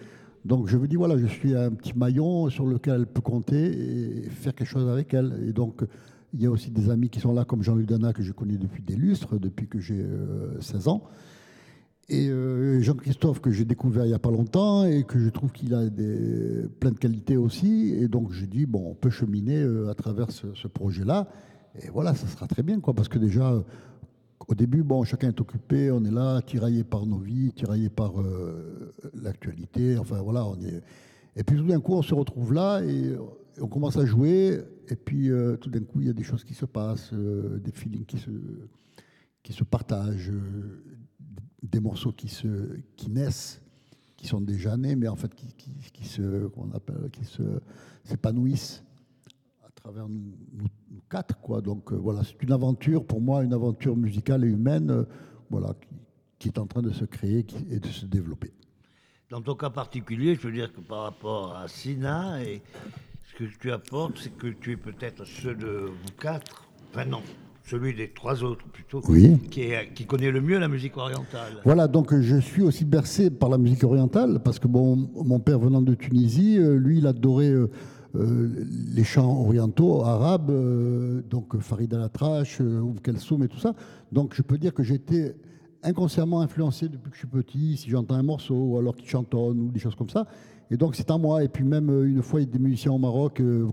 Donc 0.44 0.68
je 0.68 0.78
me 0.78 0.88
dis 0.88 0.96
voilà, 0.96 1.18
je 1.18 1.26
suis 1.26 1.54
un 1.54 1.70
petit 1.70 1.92
maillon 1.96 2.48
sur 2.48 2.66
lequel 2.66 2.94
elle 2.94 3.06
peut 3.06 3.20
compter 3.20 4.22
et 4.22 4.30
faire 4.30 4.54
quelque 4.54 4.68
chose 4.68 4.88
avec 4.88 5.12
elle. 5.12 5.38
Et 5.46 5.52
donc 5.52 5.82
il 6.32 6.42
y 6.42 6.46
a 6.46 6.50
aussi 6.50 6.70
des 6.70 6.90
amis 6.90 7.08
qui 7.10 7.20
sont 7.20 7.32
là 7.32 7.44
comme 7.44 7.62
Jean-Luc 7.62 7.86
Dana 7.86 8.12
que 8.12 8.22
je 8.22 8.32
connais 8.32 8.56
depuis 8.56 8.82
des 8.82 8.96
lustres, 8.96 9.38
depuis 9.38 9.66
que 9.66 9.80
j'ai 9.80 10.00
euh, 10.00 10.60
16 10.60 10.88
ans. 10.88 11.02
Et 12.12 12.28
euh, 12.28 12.80
Jean-Christophe, 12.80 13.40
que 13.40 13.52
j'ai 13.52 13.64
découvert 13.64 14.04
il 14.04 14.08
n'y 14.08 14.14
a 14.14 14.18
pas 14.18 14.32
longtemps 14.32 14.84
et 14.84 15.04
que 15.04 15.16
je 15.20 15.28
trouve 15.28 15.52
qu'il 15.52 15.72
a 15.74 15.88
des, 15.88 16.66
plein 16.80 16.90
de 16.90 16.98
qualités 16.98 17.36
aussi. 17.36 17.94
Et 17.96 18.08
donc, 18.08 18.32
j'ai 18.32 18.48
dit, 18.48 18.66
bon, 18.66 18.90
on 18.90 18.94
peut 18.94 19.10
cheminer 19.10 19.62
euh, 19.62 19.88
à 19.88 19.94
travers 19.94 20.32
ce, 20.32 20.66
projet-là. 20.66 21.28
Et 21.80 21.88
voilà, 21.88 22.16
ça 22.16 22.26
sera 22.26 22.48
très 22.48 22.64
bien, 22.64 22.80
quoi. 22.80 22.94
Parce 22.94 23.08
que 23.08 23.18
déjà, 23.18 23.52
euh, 23.52 23.60
au 24.48 24.56
début, 24.56 24.82
bon, 24.82 25.04
chacun 25.04 25.28
est 25.28 25.40
occupé, 25.40 25.92
on 25.92 26.04
est 26.04 26.10
là, 26.10 26.42
tiraillé 26.42 26.82
par 26.82 27.06
nos 27.06 27.18
vies, 27.18 27.52
tiraillé 27.52 27.90
par 27.90 28.20
euh, 28.20 28.92
l'actualité. 29.14 29.96
Enfin, 29.96 30.20
voilà, 30.20 30.44
on 30.44 30.56
est. 30.56 30.82
Et 31.36 31.44
puis 31.44 31.56
tout 31.56 31.66
d'un 31.66 31.78
coup, 31.78 31.94
on 31.94 32.02
se 32.02 32.12
retrouve 32.12 32.52
là 32.52 32.82
et 32.82 33.14
on 33.60 33.68
commence 33.68 33.96
à 33.96 34.06
jouer. 34.06 34.60
Et 34.88 34.96
puis 34.96 35.30
euh, 35.30 35.56
tout 35.56 35.70
d'un 35.70 35.80
coup, 35.84 36.00
il 36.00 36.06
y 36.06 36.10
a 36.10 36.14
des 36.14 36.24
choses 36.24 36.44
qui 36.44 36.54
se 36.54 36.66
passent, 36.66 37.12
euh, 37.12 37.58
des 37.58 37.72
feelings 37.72 38.04
qui 38.04 38.18
se, 38.18 38.30
qui 39.42 39.52
se 39.52 39.64
partagent, 39.64 40.30
euh, 40.30 40.82
des 41.62 41.80
morceaux 41.80 42.12
qui, 42.12 42.28
se, 42.28 42.78
qui 42.96 43.10
naissent, 43.10 43.62
qui 44.16 44.26
sont 44.26 44.40
déjà 44.40 44.76
nés, 44.76 44.96
mais 44.96 45.08
en 45.08 45.16
fait 45.16 45.34
qui, 45.34 45.54
qui, 45.92 46.06
se, 46.06 46.46
qu'on 46.48 46.70
appelle, 46.72 47.10
qui 47.12 47.24
se, 47.24 47.42
s'épanouissent 48.04 48.82
à 49.64 49.70
travers 49.70 50.08
nous, 50.08 50.34
nous- 50.52 50.66
quatre. 51.08 51.38
Quoi. 51.40 51.60
Donc 51.60 51.92
voilà, 51.92 52.22
c'est 52.24 52.40
une 52.42 52.52
aventure, 52.52 53.04
pour 53.04 53.20
moi, 53.20 53.42
une 53.42 53.52
aventure 53.52 53.96
musicale 53.96 54.44
et 54.44 54.48
humaine 54.48 55.06
voilà, 55.50 55.74
qui, 56.38 56.48
est 56.48 56.58
en 56.58 56.66
train 56.66 56.82
de 56.82 56.90
se 56.90 57.04
créer 57.04 57.44
et 57.68 57.80
de 57.80 57.88
se 57.88 58.06
développer. 58.06 58.52
Dans 59.28 59.40
ton 59.42 59.54
cas 59.54 59.70
particulier, 59.70 60.34
je 60.34 60.40
veux 60.40 60.52
dire 60.52 60.72
que 60.72 60.80
par 60.80 61.02
rapport 61.02 61.56
à 61.56 61.68
Sina, 61.68 62.42
et 62.42 62.62
que 63.48 63.58
tu 63.60 63.70
apportes, 63.72 64.18
c'est 64.22 64.36
que 64.36 64.48
tu 64.48 64.72
es 64.72 64.76
peut-être 64.76 65.24
ceux 65.24 65.54
de 65.54 65.66
vous 65.86 66.12
quatre, 66.20 66.68
enfin 66.92 67.04
non, 67.04 67.20
celui 67.64 67.94
des 67.94 68.10
trois 68.10 68.42
autres 68.42 68.66
plutôt, 68.68 69.00
Oui. 69.08 69.38
qui, 69.50 69.62
est- 69.62 69.92
qui 69.94 70.04
connaît 70.06 70.30
le 70.30 70.40
mieux 70.40 70.58
la 70.58 70.68
musique 70.68 70.96
orientale. 70.96 71.54
Voilà, 71.64 71.88
donc 71.88 72.12
euh, 72.12 72.20
je 72.22 72.36
suis 72.36 72.62
aussi 72.62 72.84
bercé 72.84 73.30
par 73.30 73.48
la 73.48 73.58
musique 73.58 73.84
orientale, 73.84 74.40
parce 74.44 74.58
que 74.58 74.68
bon, 74.68 74.96
mon 75.24 75.38
père 75.40 75.58
venant 75.58 75.82
de 75.82 75.94
Tunisie, 75.94 76.58
euh, 76.58 76.76
lui, 76.76 76.98
il 76.98 77.06
adorait 77.06 77.50
euh, 77.52 77.68
les 78.94 79.04
chants 79.04 79.40
orientaux, 79.40 80.02
arabes, 80.04 80.50
euh, 80.50 81.22
donc 81.30 81.58
Farid 81.60 81.94
Al-Atrache, 81.94 82.60
Oum 82.60 82.98
Kelsoum 83.00 83.44
et 83.44 83.48
tout 83.48 83.58
ça. 83.60 83.74
Donc 84.10 84.34
je 84.34 84.42
peux 84.42 84.58
dire 84.58 84.74
que 84.74 84.82
j'étais 84.82 85.36
inconsciemment 85.82 86.40
influencé 86.40 86.88
depuis 86.88 87.10
que 87.10 87.14
je 87.16 87.20
suis 87.20 87.28
petit, 87.28 87.76
si 87.76 87.88
j'entends 87.88 88.16
un 88.16 88.22
morceau, 88.22 88.54
ou 88.56 88.78
alors 88.78 88.96
qu'il 88.96 89.08
chantonne, 89.08 89.60
ou 89.60 89.70
des 89.70 89.78
choses 89.78 89.94
comme 89.94 90.10
ça. 90.10 90.26
Et 90.70 90.76
donc 90.76 90.94
c'est 90.94 91.10
en 91.10 91.18
moi. 91.18 91.44
Et 91.44 91.48
puis 91.48 91.64
même 91.64 91.90
euh, 91.90 92.08
une 92.08 92.22
fois, 92.22 92.40
il 92.40 92.46
y 92.46 92.48
a 92.48 92.52
des 92.52 92.58
musiciens 92.58 92.92
au 92.92 92.98
Maroc, 92.98 93.40
euh, 93.40 93.68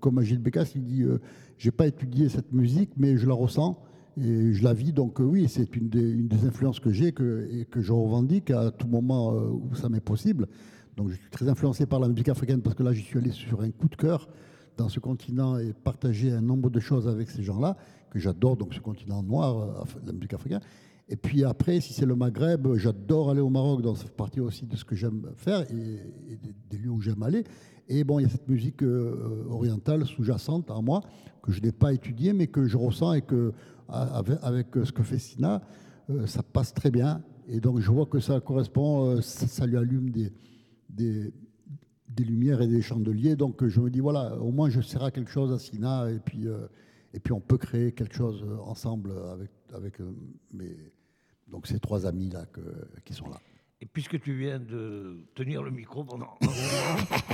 comme 0.00 0.18
Agile 0.18 0.38
Bekas, 0.38 0.72
il 0.74 0.84
dit, 0.84 1.02
euh, 1.02 1.20
j'ai 1.58 1.70
pas 1.70 1.86
étudié 1.86 2.28
cette 2.28 2.52
musique, 2.52 2.90
mais 2.96 3.16
je 3.16 3.26
la 3.26 3.34
ressens 3.34 3.82
et 4.20 4.52
je 4.52 4.62
la 4.62 4.74
vis. 4.74 4.92
Donc 4.92 5.18
oui, 5.18 5.46
c'est 5.48 5.74
une 5.76 5.88
des, 5.88 6.46
influences 6.46 6.80
que 6.80 6.90
j'ai 6.90 7.12
que, 7.12 7.48
et 7.52 7.64
que 7.64 7.80
je 7.80 7.92
revendique 7.92 8.50
à 8.50 8.70
tout 8.70 8.86
moment 8.86 9.32
où 9.32 9.74
ça 9.74 9.88
m'est 9.88 10.00
possible. 10.00 10.48
Donc 10.96 11.08
je 11.08 11.14
suis 11.14 11.30
très 11.30 11.48
influencé 11.48 11.86
par 11.86 12.00
la 12.00 12.08
musique 12.08 12.28
africaine 12.28 12.60
parce 12.60 12.74
que 12.74 12.82
là, 12.82 12.92
j'y 12.92 13.02
suis 13.02 13.18
allé 13.18 13.30
sur 13.30 13.62
un 13.62 13.70
coup 13.70 13.88
de 13.88 13.96
cœur 13.96 14.28
dans 14.76 14.88
ce 14.88 15.00
continent 15.00 15.56
et 15.58 15.72
partager 15.72 16.32
un 16.32 16.40
nombre 16.40 16.68
de 16.68 16.80
choses 16.80 17.08
avec 17.08 17.30
ces 17.30 17.42
gens-là 17.42 17.76
que 18.10 18.18
j'adore, 18.18 18.56
donc 18.56 18.74
ce 18.74 18.80
continent 18.80 19.22
noir, 19.22 19.86
la 20.04 20.12
musique 20.12 20.34
africaine. 20.34 20.60
Et 21.12 21.16
puis 21.16 21.44
après, 21.44 21.78
si 21.80 21.92
c'est 21.92 22.06
le 22.06 22.16
Maghreb, 22.16 22.74
j'adore 22.76 23.28
aller 23.28 23.42
au 23.42 23.50
Maroc, 23.50 23.82
ça 23.98 24.06
fait 24.06 24.16
partie 24.16 24.40
aussi 24.40 24.64
de 24.64 24.76
ce 24.76 24.84
que 24.86 24.96
j'aime 24.96 25.30
faire 25.36 25.60
et, 25.70 26.38
des, 26.70 26.78
lieux 26.78 26.88
où 26.88 27.02
j'aime 27.02 27.22
aller. 27.22 27.44
Et 27.86 28.02
bon, 28.02 28.18
il 28.18 28.22
y 28.22 28.24
a 28.24 28.30
cette 28.30 28.48
musique 28.48 28.82
euh, 28.82 29.44
orientale 29.50 30.06
sous-jacente 30.06 30.70
en 30.70 30.80
moi 30.80 31.02
que 31.42 31.52
je 31.52 31.60
n'ai 31.60 31.70
pas 31.70 31.92
étudiée, 31.92 32.32
mais 32.32 32.46
que 32.46 32.64
je 32.64 32.78
ressens 32.78 33.12
et 33.12 33.20
que 33.20 33.52
avec, 33.90 34.38
avec 34.40 34.68
ce 34.84 34.90
que 34.90 35.02
fait 35.02 35.18
Sina, 35.18 35.60
euh, 36.08 36.26
ça 36.26 36.42
passe 36.42 36.72
très 36.72 36.90
bien. 36.90 37.22
Et 37.46 37.60
donc 37.60 37.80
je 37.80 37.90
vois 37.90 38.06
que 38.06 38.18
ça 38.18 38.40
correspond, 38.40 39.10
euh, 39.10 39.20
ça, 39.20 39.66
lui 39.66 39.76
allume 39.76 40.08
des, 40.08 40.32
des, 40.88 41.30
des 42.08 42.24
lumières 42.24 42.62
et 42.62 42.68
des 42.68 42.80
chandeliers. 42.80 43.36
Donc 43.36 43.66
je 43.66 43.80
me 43.82 43.90
dis, 43.90 44.00
voilà, 44.00 44.40
au 44.40 44.50
moins 44.50 44.70
je 44.70 44.80
serai 44.80 45.12
quelque 45.12 45.30
chose 45.30 45.52
à 45.52 45.58
Sina 45.58 46.10
et 46.10 46.20
puis, 46.20 46.46
et 47.12 47.20
puis 47.20 47.34
on 47.34 47.40
peut 47.40 47.58
créer 47.58 47.92
quelque 47.92 48.14
chose 48.14 48.42
ensemble 48.64 49.12
avec, 49.30 49.50
avec 49.74 49.98
mes, 50.54 50.74
donc 51.52 51.66
ces 51.66 51.78
trois 51.78 52.06
amis-là 52.06 52.46
qui 53.04 53.14
sont 53.14 53.28
là. 53.28 53.38
Et 53.80 53.86
puisque 53.86 54.20
tu 54.20 54.32
viens 54.34 54.58
de 54.58 55.18
tenir 55.34 55.62
le 55.62 55.70
micro 55.70 56.04
pendant 56.04 56.38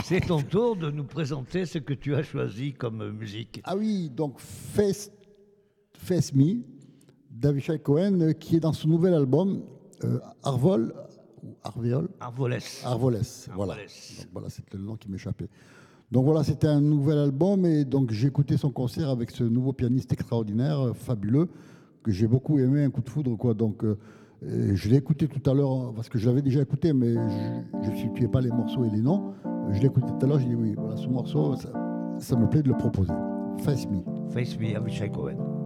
c'est 0.02 0.20
ton 0.20 0.42
tour 0.42 0.76
de 0.76 0.90
nous 0.90 1.04
présenter 1.04 1.66
ce 1.66 1.78
que 1.78 1.92
tu 1.92 2.14
as 2.14 2.22
choisi 2.22 2.72
comme 2.72 3.10
musique. 3.10 3.60
Ah 3.64 3.76
oui, 3.76 4.10
donc 4.10 4.38
Face, 4.38 5.10
Face 5.92 6.34
Me, 6.34 6.62
d'Avishai 7.30 7.78
Cohen, 7.78 8.32
qui 8.32 8.56
est 8.56 8.60
dans 8.60 8.72
son 8.72 8.88
nouvel 8.88 9.14
album 9.14 9.62
euh, 10.04 10.18
Arvol, 10.42 10.94
ou 11.44 11.54
Arvolès. 11.62 12.82
Arvoles, 12.84 13.20
voilà. 13.54 13.72
Arvolès. 13.74 14.16
Donc 14.18 14.28
voilà, 14.32 14.48
c'était 14.48 14.76
le 14.76 14.84
nom 14.84 14.96
qui 14.96 15.10
m'échappait. 15.10 15.48
Donc 16.10 16.24
voilà, 16.24 16.42
c'était 16.42 16.66
un 16.66 16.80
nouvel 16.80 17.18
album 17.18 17.66
et 17.66 17.84
donc 17.84 18.10
j'ai 18.10 18.28
écouté 18.28 18.56
son 18.56 18.70
concert 18.70 19.10
avec 19.10 19.30
ce 19.30 19.44
nouveau 19.44 19.74
pianiste 19.74 20.12
extraordinaire, 20.12 20.80
euh, 20.80 20.92
fabuleux, 20.94 21.50
que 22.08 22.14
j'ai 22.14 22.26
beaucoup 22.26 22.58
aimé, 22.58 22.84
un 22.84 22.90
coup 22.90 23.02
de 23.02 23.08
foudre 23.10 23.36
quoi. 23.36 23.52
Donc 23.54 23.84
euh, 23.84 23.96
je 24.42 24.88
l'ai 24.88 24.96
écouté 24.96 25.28
tout 25.28 25.50
à 25.50 25.52
l'heure 25.54 25.72
euh, 25.72 25.92
parce 25.94 26.08
que 26.08 26.18
je 26.18 26.26
l'avais 26.26 26.42
déjà 26.42 26.62
écouté, 26.62 26.92
mais 26.94 27.12
je 27.82 27.90
ne 27.90 27.96
situais 27.96 28.28
pas 28.28 28.40
les 28.40 28.50
morceaux 28.50 28.84
et 28.84 28.90
les 28.90 29.02
noms. 29.02 29.32
Euh, 29.44 29.72
Je 29.72 29.80
l'ai 29.80 29.86
écouté 29.86 30.06
tout 30.06 30.24
à 30.24 30.28
l'heure, 30.28 30.38
j'ai 30.38 30.48
dit 30.48 30.54
oui, 30.54 30.74
voilà, 30.76 30.96
ce 30.96 31.06
morceau, 31.06 31.54
ça, 31.56 31.68
ça 32.18 32.36
me 32.36 32.48
plaît 32.48 32.62
de 32.62 32.68
le 32.68 32.76
proposer. 32.76 33.12
Face 33.58 33.86
Me. 33.90 33.98
Face 34.30 34.58
Me, 34.58 34.74
Avishai 34.74 35.10
Cohen. 35.10 35.57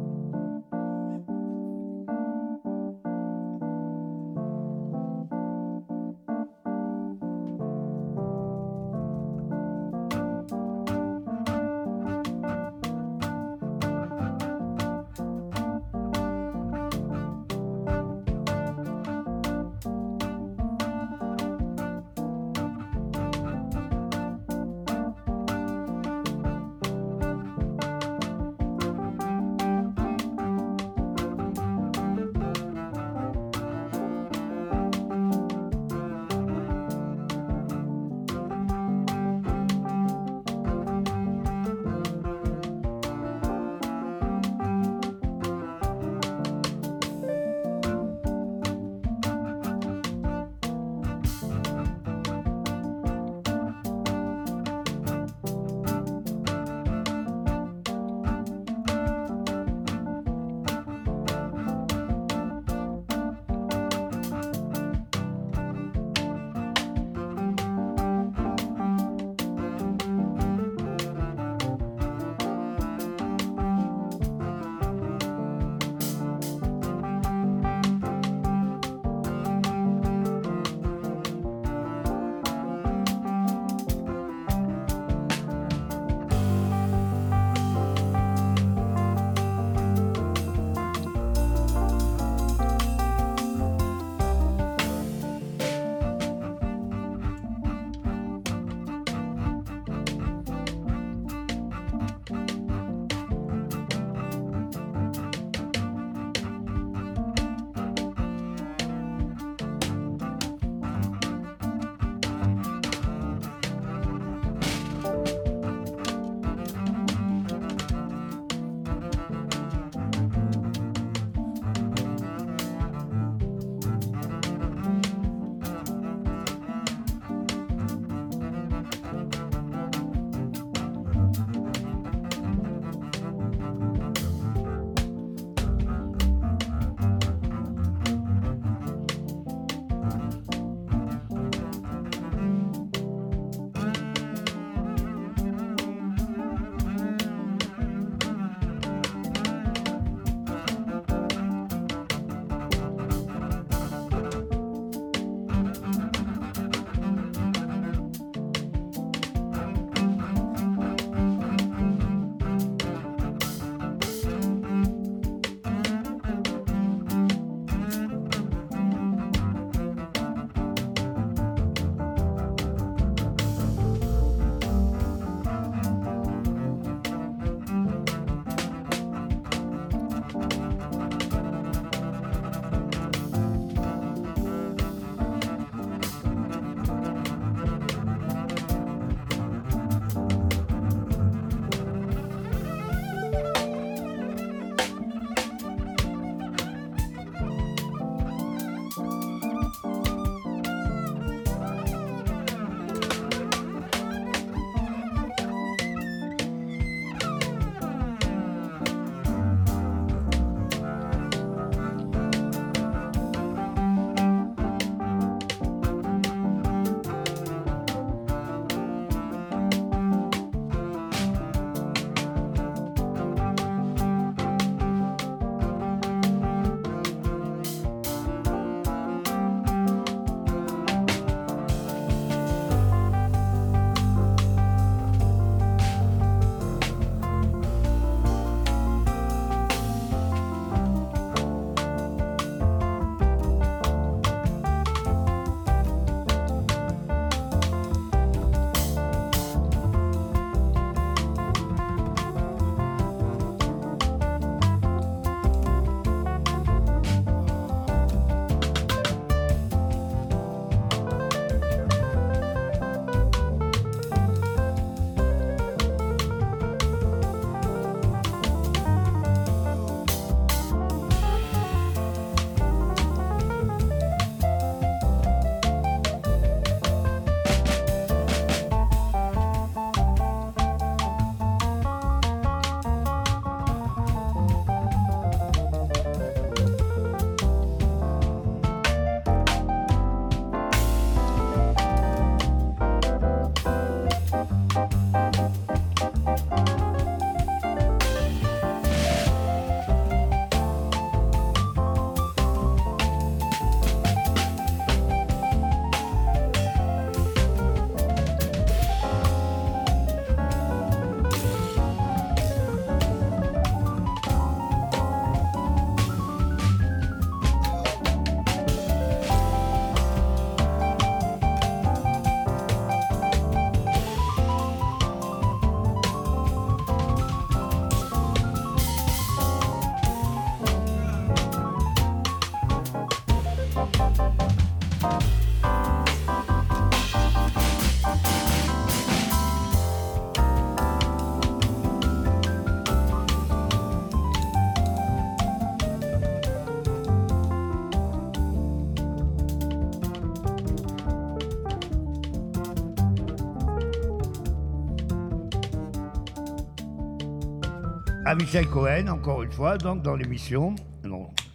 Michel 358.35 358.67
Cohen, 358.67 359.09
encore 359.09 359.43
une 359.43 359.53
fois, 359.53 359.77
donc 359.77 360.03
dans 360.03 360.17
l'émission. 360.17 360.75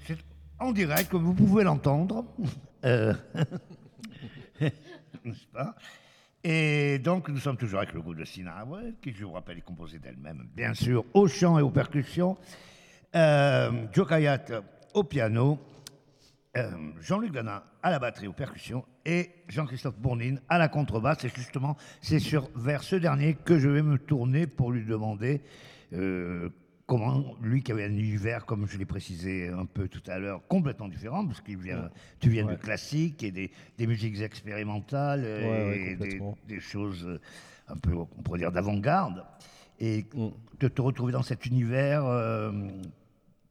C'est 0.06 0.18
en 0.60 0.72
direct, 0.72 1.14
vous 1.14 1.34
pouvez 1.34 1.64
l'entendre. 1.64 2.26
Euh, 2.86 3.14
pas? 5.54 5.76
Et 6.44 7.00
donc, 7.00 7.30
nous 7.30 7.40
sommes 7.40 7.58
toujours 7.58 7.80
avec 7.80 7.94
le 7.94 8.02
groupe 8.02 8.18
de 8.18 8.26
Sinabre, 8.26 8.80
qui, 9.02 9.12
je 9.12 9.26
vous 9.26 9.32
rappelle, 9.32 9.58
est 9.58 9.62
composé 9.62 9.98
d'elle-même, 9.98 10.48
bien 10.56 10.74
sûr, 10.74 11.04
au 11.14 11.28
chant 11.28 11.58
et 11.58 11.62
aux 11.64 11.72
percussions. 11.72 12.38
Euh, 13.16 13.88
Joe 13.92 14.08
Kayat 14.08 14.46
au 14.94 15.04
piano, 15.04 15.60
euh, 16.58 16.70
Jean-Luc 17.02 17.32
Dana 17.32 17.64
à 17.82 17.90
la 17.90 18.00
batterie 18.00 18.28
aux 18.28 18.34
percussions 18.34 18.86
et 19.06 19.32
Jean-Christophe 19.48 19.98
Bournine 19.98 20.42
à 20.48 20.58
la 20.58 20.68
contrebasse. 20.68 21.24
Et 21.24 21.30
justement, 21.30 21.76
c'est 22.02 22.20
vers 22.56 22.84
ce 22.84 22.98
dernier 22.98 23.34
que 23.34 23.58
je 23.58 23.70
vais 23.70 23.82
me 23.82 23.98
tourner 23.98 24.46
pour 24.46 24.72
lui 24.72 24.86
demander 24.86 25.42
euh, 25.94 26.50
comment, 26.88 27.36
lui 27.42 27.62
qui 27.62 27.72
avait 27.74 27.84
un 27.84 27.92
univers, 27.92 28.46
comme 28.46 28.66
je 28.66 28.78
l'ai 28.78 28.86
précisé 28.86 29.50
un 29.50 29.66
peu 29.66 29.88
tout 29.90 30.02
à 30.08 30.18
l'heure, 30.18 30.42
complètement 30.48 30.88
différent, 30.88 31.26
parce 31.28 31.42
que 31.42 31.52
vient, 31.52 31.90
tu 32.20 32.30
viens 32.30 32.46
Ouais. 32.48 32.54
du 32.56 32.60
classique 32.60 33.22
et 33.24 33.32
des, 33.32 33.52
des 33.78 33.86
musiques 33.88 34.20
expérimentales 34.22 35.22
Ouais, 35.22 35.90
et 35.92 35.96
des, 35.96 36.60
choses 36.62 37.06
euh, 37.06 37.20
un 37.68 37.76
peu, 37.76 37.94
on 37.94 38.06
pourrait 38.24 38.40
dire, 38.40 38.52
d'avant-garde. 38.52 39.24
Et 39.80 40.06
Mm. 40.16 40.30
de 40.60 40.68
te 40.70 40.82
retrouver 40.82 41.12
dans 41.12 41.22
cet 41.22 41.46
univers, 41.46 42.04
euh, 42.06 42.52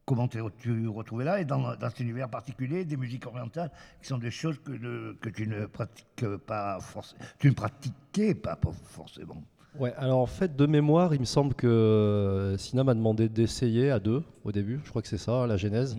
comment 0.05 0.27
tu 0.27 0.41
retrouvé 0.41 1.23
là? 1.23 1.39
Et 1.39 1.45
dans, 1.45 1.75
dans 1.75 1.89
cet 1.89 1.99
univers 2.01 2.29
particulier, 2.29 2.83
des 2.85 2.97
musiques 2.97 3.27
orientales, 3.27 3.71
qui 4.01 4.07
sont 4.07 4.17
des 4.17 4.31
choses 4.31 4.59
que, 4.65 4.71
de- 4.71 5.15
que 5.21 5.29
tu 5.29 5.47
ne 5.47 5.67
pratiques 5.67 6.25
pas 6.47 6.79
forcément. 6.81 7.21
Tu 7.39 7.47
ne 7.49 7.53
pratiquais 7.53 8.33
pas 8.33 8.59
forcément. 8.89 9.41
Ouais, 9.79 9.93
alors 9.97 10.19
en 10.19 10.25
fait, 10.25 10.55
de 10.55 10.65
mémoire, 10.65 11.13
il 11.13 11.19
me 11.19 11.25
semble 11.25 11.53
que 11.53 11.67
euh, 11.67 12.57
Sina 12.57 12.83
m'a 12.83 12.95
demandé 12.95 13.29
d'essayer 13.29 13.91
à 13.91 13.99
deux 13.99 14.23
au 14.43 14.51
début. 14.51 14.79
Je 14.83 14.89
crois 14.89 15.01
que 15.01 15.07
c'est 15.07 15.19
ça, 15.19 15.45
la 15.45 15.57
genèse. 15.57 15.97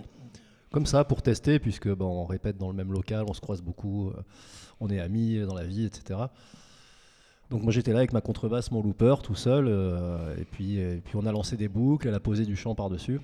Comme 0.73 0.85
ça, 0.85 1.05
pour 1.05 1.23
tester, 1.23 1.59
puisque 1.59 1.89
on 2.01 2.25
répète 2.25 2.59
dans 2.59 2.69
le 2.69 2.75
même 2.75 2.93
local, 2.93 3.25
on 3.29 3.35
se 3.35 3.41
croise 3.41 3.63
beaucoup, 3.63 4.09
euh, 4.09 4.23
on 4.81 4.91
est 4.91 5.01
amis 5.01 5.39
dans 5.47 5.55
la 5.55 5.65
vie, 5.65 5.85
etc. 5.85 6.19
Donc 7.51 7.63
moi 7.63 7.73
j'étais 7.73 7.93
là 7.93 7.99
avec 7.99 8.13
ma 8.13 8.21
contrebasse, 8.21 8.71
mon 8.71 8.83
looper, 8.83 9.15
tout 9.23 9.35
seul, 9.35 9.67
euh, 9.69 10.37
et, 10.37 10.45
puis, 10.45 10.79
et 10.79 11.01
puis 11.03 11.17
on 11.17 11.25
a 11.25 11.33
lancé 11.33 11.57
des 11.57 11.69
boucles, 11.69 12.09
elle 12.09 12.15
a 12.15 12.21
posé 12.21 12.45
du 12.45 12.57
chant 12.57 12.75
par-dessus. 12.75 13.21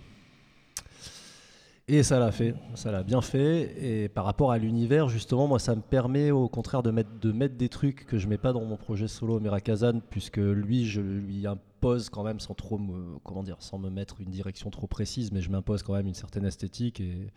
Et 1.87 2.03
ça 2.03 2.19
l'a 2.19 2.33
fait, 2.33 2.55
ça 2.77 2.91
l'a 2.91 3.03
bien 3.03 3.21
fait. 3.21 4.05
Et 4.05 4.09
par 4.09 4.25
rapport 4.25 4.53
à 4.53 4.57
l'univers, 4.57 5.11
justement, 5.11 5.47
moi, 5.47 5.59
ça 5.59 5.75
me 5.75 5.83
permet 5.83 6.31
au 6.31 6.49
contraire 6.49 6.83
de 6.83 6.91
mettre, 6.91 7.11
de 7.21 7.31
mettre 7.31 7.57
des 7.57 7.69
trucs 7.69 8.07
que 8.07 8.17
je 8.17 8.27
mets 8.27 8.39
pas 8.39 8.55
dans 8.55 8.65
mon 8.65 8.79
projet 8.79 9.07
solo 9.07 9.39
Mirakazan, 9.39 10.01
puisque 10.09 10.39
lui, 10.39 10.87
je 10.87 11.03
lui 11.03 11.47
impose 11.47 12.09
quand 12.09 12.23
même 12.23 12.41
sans 12.41 12.55
trop 12.55 12.79
me, 12.79 13.19
comment 13.23 13.43
dire, 13.43 13.57
sans 13.59 13.77
me 13.79 13.91
mettre 13.91 14.23
une 14.23 14.31
direction 14.31 14.71
trop 14.71 14.87
précise, 14.87 15.31
mais 15.31 15.43
je 15.43 15.51
m'impose 15.51 15.83
quand 15.83 15.93
même 15.93 16.07
une 16.07 16.15
certaine 16.15 16.47
esthétique 16.47 17.01
et 17.01 17.31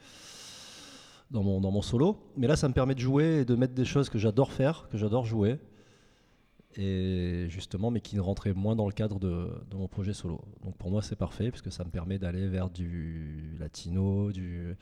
dans 1.30 1.44
mon, 1.44 1.60
dans 1.60 1.72
mon 1.72 1.82
solo. 1.82 2.18
Mais 2.38 2.48
là, 2.48 2.56
ça 2.56 2.70
me 2.70 2.74
permet 2.74 2.96
de 2.96 3.02
jouer 3.02 3.40
et 3.42 3.46
de 3.46 3.56
mettre 3.56 3.74
des 3.74 3.84
choses 3.84 4.10
que 4.10 4.18
j'adore 4.18 4.54
faire, 4.54 4.88
que 4.90 4.98
j'adore 4.98 5.26
jouer. 5.26 5.60
Et 6.80 7.48
justement, 7.50 7.90
mais 7.90 8.02
qui 8.02 8.16
ne 8.16 8.22
rentraient 8.22 8.54
moins 8.54 8.76
dans 8.76 8.86
le 8.86 8.94
cadre 8.94 9.20
de, 9.20 9.50
mon 9.74 9.88
projet 9.88 10.14
solo. 10.14 10.42
Donc 10.64 10.78
pour 10.78 10.92
moi, 10.92 11.02
c'est 11.02 11.16
parfait, 11.16 11.50
parce 11.50 11.64
que 11.64 11.72
ça 11.72 11.84
me 11.84 11.90
permet 11.90 12.20
d'aller 12.20 12.48
vers 12.48 12.70
du 12.70 13.56
latino, 13.60 14.32
du, 14.32 14.76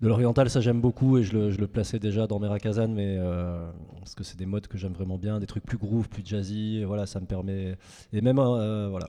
de 0.00 0.08
l'oriental, 0.08 0.50
ça 0.50 0.60
j'aime 0.60 0.82
beaucoup 0.82 1.16
et 1.16 1.22
je 1.22 1.32
le, 1.32 1.50
je 1.50 1.58
le 1.58 1.66
plaçais 1.66 1.98
déjà 1.98 2.26
dans 2.26 2.38
Merakazan, 2.38 2.88
mais 2.88 3.16
euh, 3.18 3.70
parce 3.98 4.14
que 4.14 4.24
c'est 4.24 4.38
des 4.38 4.44
modes 4.44 4.66
que 4.66 4.76
j'aime 4.76 4.92
vraiment 4.92 5.16
bien, 5.16 5.40
des 5.40 5.46
trucs 5.46 5.64
plus 5.64 5.78
groove, 5.78 6.08
plus 6.10 6.24
jazzy, 6.24 6.78
et 6.78 6.84
voilà, 6.84 7.06
ça 7.06 7.18
me 7.20 7.26
permet. 7.26 7.76
Et 8.12 8.20
même, 8.20 8.38
euh, 8.38 8.88
voilà. 8.90 9.08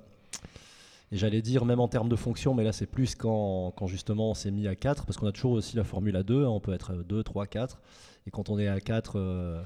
Et 1.11 1.17
j'allais 1.17 1.41
dire, 1.41 1.65
même 1.65 1.81
en 1.81 1.87
termes 1.87 2.09
de 2.09 2.15
fonction, 2.15 2.53
mais 2.53 2.63
là 2.63 2.71
c'est 2.71 2.87
plus 2.87 3.15
quand, 3.15 3.73
quand 3.75 3.87
justement 3.87 4.31
on 4.31 4.33
s'est 4.33 4.51
mis 4.51 4.67
à 4.67 4.75
4, 4.75 5.05
parce 5.05 5.17
qu'on 5.17 5.27
a 5.27 5.31
toujours 5.31 5.51
aussi 5.51 5.75
la 5.75 5.83
formule 5.83 6.15
à 6.15 6.23
2, 6.23 6.45
hein, 6.45 6.47
on 6.47 6.59
peut 6.59 6.73
être 6.73 6.93
2, 6.95 7.23
3, 7.23 7.47
4. 7.47 7.81
Et 8.27 8.31
quand 8.31 8.49
on 8.49 8.57
est 8.57 8.67
à 8.67 8.79
4 8.79 9.17
euh, 9.17 9.61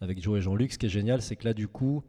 avec 0.00 0.22
Joe 0.22 0.38
et 0.38 0.40
Jean-Luc, 0.40 0.72
ce 0.72 0.78
qui 0.78 0.86
est 0.86 0.90
génial, 0.90 1.22
c'est 1.22 1.36
que 1.36 1.44
là 1.44 1.54
du 1.54 1.68
coup, 1.68 2.02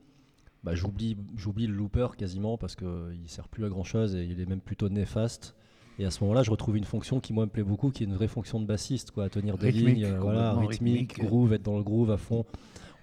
bah, 0.63 0.75
j'oublie, 0.75 1.17
j'oublie 1.35 1.67
le 1.67 1.73
looper 1.73 2.07
quasiment 2.17 2.57
parce 2.57 2.75
qu'il 2.75 2.87
ne 2.87 3.27
sert 3.27 3.47
plus 3.47 3.65
à 3.65 3.69
grand 3.69 3.83
chose 3.83 4.15
et 4.15 4.23
il 4.23 4.39
est 4.39 4.45
même 4.45 4.61
plutôt 4.61 4.89
néfaste. 4.89 5.55
Et 5.99 6.05
à 6.05 6.11
ce 6.11 6.23
moment-là, 6.23 6.43
je 6.43 6.51
retrouve 6.51 6.77
une 6.77 6.85
fonction 6.85 7.19
qui 7.19 7.33
moi 7.33 7.45
me 7.45 7.51
plaît 7.51 7.63
beaucoup, 7.63 7.91
qui 7.91 8.03
est 8.03 8.05
une 8.05 8.15
vraie 8.15 8.27
fonction 8.27 8.59
de 8.59 8.65
bassiste, 8.65 9.11
quoi, 9.11 9.25
à 9.25 9.29
tenir 9.29 9.57
des 9.57 9.67
Rythmique, 9.67 9.95
lignes, 9.97 10.05
euh, 10.05 10.19
voilà, 10.19 10.53
rythmique. 10.53 11.19
groove, 11.19 11.53
être 11.53 11.63
dans 11.63 11.77
le 11.77 11.83
groove 11.83 12.11
à 12.11 12.17
fond. 12.17 12.45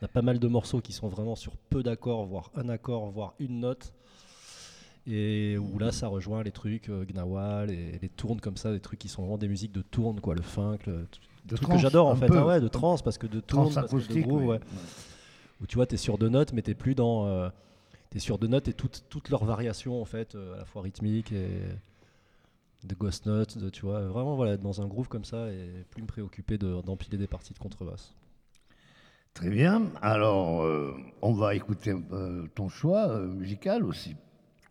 On 0.00 0.04
a 0.04 0.08
pas 0.08 0.22
mal 0.22 0.38
de 0.38 0.48
morceaux 0.48 0.80
qui 0.80 0.92
sont 0.92 1.08
vraiment 1.08 1.36
sur 1.36 1.56
peu 1.56 1.82
d'accords, 1.82 2.24
voire 2.26 2.50
un 2.54 2.68
accord, 2.68 3.10
voire 3.10 3.34
une 3.38 3.60
note. 3.60 3.92
Et 5.06 5.56
où 5.58 5.78
là, 5.78 5.90
ça 5.90 6.08
rejoint 6.08 6.42
les 6.42 6.50
trucs 6.50 6.88
euh, 6.88 7.04
Gnawal 7.04 7.70
et 7.70 7.98
les 8.00 8.08
tournes 8.08 8.40
comme 8.40 8.56
ça, 8.56 8.72
des 8.72 8.80
trucs 8.80 8.98
qui 8.98 9.08
sont 9.08 9.22
vraiment 9.22 9.38
des 9.38 9.48
musiques 9.48 9.72
de 9.72 9.82
tourne, 9.82 10.20
quoi, 10.20 10.34
le 10.34 10.42
funk, 10.42 10.78
le, 10.86 11.06
De 11.48 11.56
truc 11.56 11.68
que 11.70 11.78
j'adore 11.78 12.06
en 12.08 12.16
fait, 12.16 12.28
ah 12.30 12.46
ouais, 12.46 12.60
de 12.60 12.68
trance 12.68 13.02
parce 13.02 13.18
que 13.18 13.26
de 13.26 13.40
Trans 13.40 13.64
parce 13.64 13.74
que 13.76 13.80
de 13.80 13.86
acoustique. 13.86 14.22
groove, 14.26 14.42
oui. 14.42 14.48
ouais. 14.48 14.60
Où 15.60 15.66
tu 15.66 15.76
vois, 15.76 15.86
tu 15.86 15.94
es 15.94 15.98
sur 15.98 16.18
deux 16.18 16.28
notes, 16.28 16.52
mais 16.52 16.62
tu 16.62 16.74
plus 16.74 16.94
dans. 16.94 17.26
euh, 17.26 17.48
t'es 18.10 18.18
sur 18.20 18.38
deux 18.38 18.46
notes 18.46 18.68
et 18.68 18.72
toutes, 18.72 19.04
toutes 19.08 19.28
leurs 19.28 19.44
variations, 19.44 20.00
en 20.00 20.04
fait, 20.04 20.34
euh, 20.34 20.54
à 20.54 20.58
la 20.58 20.64
fois 20.64 20.82
rythmiques 20.82 21.32
et 21.32 21.48
de 22.84 22.94
ghost 22.94 23.26
notes, 23.26 23.58
de, 23.58 23.68
tu 23.70 23.82
vois, 23.82 24.00
vraiment, 24.06 24.36
voilà, 24.36 24.52
être 24.52 24.62
dans 24.62 24.80
un 24.80 24.86
groove 24.86 25.08
comme 25.08 25.24
ça 25.24 25.48
et 25.50 25.84
plus 25.90 26.02
me 26.02 26.06
préoccuper 26.06 26.58
de- 26.58 26.80
d'empiler 26.82 27.18
des 27.18 27.26
parties 27.26 27.52
de 27.52 27.58
contrebasse. 27.58 28.14
Très 29.34 29.50
bien. 29.50 29.82
Alors, 30.00 30.62
euh, 30.62 30.94
on 31.22 31.32
va 31.32 31.54
écouter 31.54 31.94
euh, 32.12 32.46
ton 32.54 32.68
choix 32.68 33.08
euh, 33.08 33.26
musical 33.26 33.84
aussi. 33.84 34.14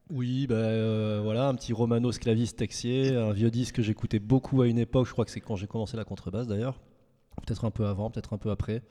Oui, 0.10 0.48
bah, 0.48 0.56
euh, 0.56 1.20
voilà, 1.22 1.48
un 1.50 1.56
petit 1.56 1.74
Romano 1.74 2.12
Sclavis 2.12 2.54
Texier, 2.54 3.16
un 3.16 3.34
vieux 3.34 3.52
disque 3.52 3.76
que 3.76 3.82
j'écoutais 3.82 4.20
beaucoup 4.20 4.62
à 4.62 4.68
une 4.68 4.78
époque, 4.80 5.06
je 5.08 5.12
crois 5.12 5.26
que 5.26 5.32
c'est 5.32 5.42
quand 5.42 5.56
j'ai 5.58 5.68
commencé 5.68 5.98
la 5.98 6.06
contrebasse 6.06 6.48
d'ailleurs, 6.48 6.80
peut-être 7.46 7.66
un 7.66 7.72
peu 7.72 7.86
avant, 7.88 8.10
peut-être 8.10 8.34
un 8.34 8.38
peu 8.38 8.50
après, 8.50 8.84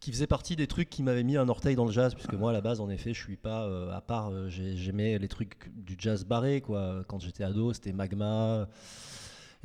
qui 0.00 0.10
faisait 0.12 0.26
partie 0.26 0.56
des 0.56 0.66
trucs 0.66 0.88
qui 0.88 1.02
m'avaient 1.02 1.22
mis 1.24 1.36
un 1.36 1.48
orteil 1.50 1.76
dans 1.76 1.84
le 1.84 1.92
jazz, 1.92 2.14
puisque 2.14 2.32
moi 2.34 2.50
à 2.50 2.52
la 2.54 2.60
base 2.62 2.80
en 2.80 2.88
effet 2.88 3.12
je 3.12 3.22
suis 3.22 3.36
pas, 3.36 3.64
euh, 3.64 3.90
à 3.92 4.00
part 4.00 4.30
euh, 4.30 4.48
j'ai- 4.48 4.76
j'aimais 4.76 5.18
les 5.18 5.28
trucs 5.28 5.70
du 5.76 5.96
jazz 5.98 6.24
barré, 6.24 6.60
quoi. 6.62 7.04
quand 7.08 7.18
j'étais 7.20 7.44
ado 7.44 7.72
c'était 7.74 7.92
Magma, 7.92 8.68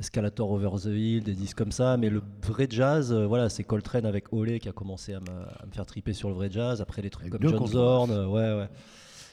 Escalator 0.00 0.50
Over 0.50 0.70
the 0.82 0.86
Hill, 0.86 1.22
des 1.24 1.34
disques 1.34 1.56
comme 1.56 1.72
ça, 1.72 1.96
mais 1.96 2.10
le 2.10 2.22
vrai 2.42 2.66
jazz, 2.68 3.12
voilà, 3.12 3.48
c'est 3.48 3.62
Coltrane 3.64 4.04
avec 4.04 4.32
Olé 4.34 4.58
qui 4.60 4.68
a 4.68 4.72
commencé 4.72 5.14
à 5.14 5.20
me, 5.20 5.30
à 5.30 5.64
me 5.66 5.70
faire 5.72 5.86
triper 5.86 6.12
sur 6.12 6.28
le 6.28 6.34
vrai 6.34 6.50
jazz, 6.50 6.80
après 6.82 7.00
les 7.02 7.10
trucs 7.10 7.28
Avec 7.32 7.40
comme 7.40 7.66
John. 7.66 7.66
Zorn, 7.66 8.10
ouais, 8.10 8.54
ouais. 8.54 8.68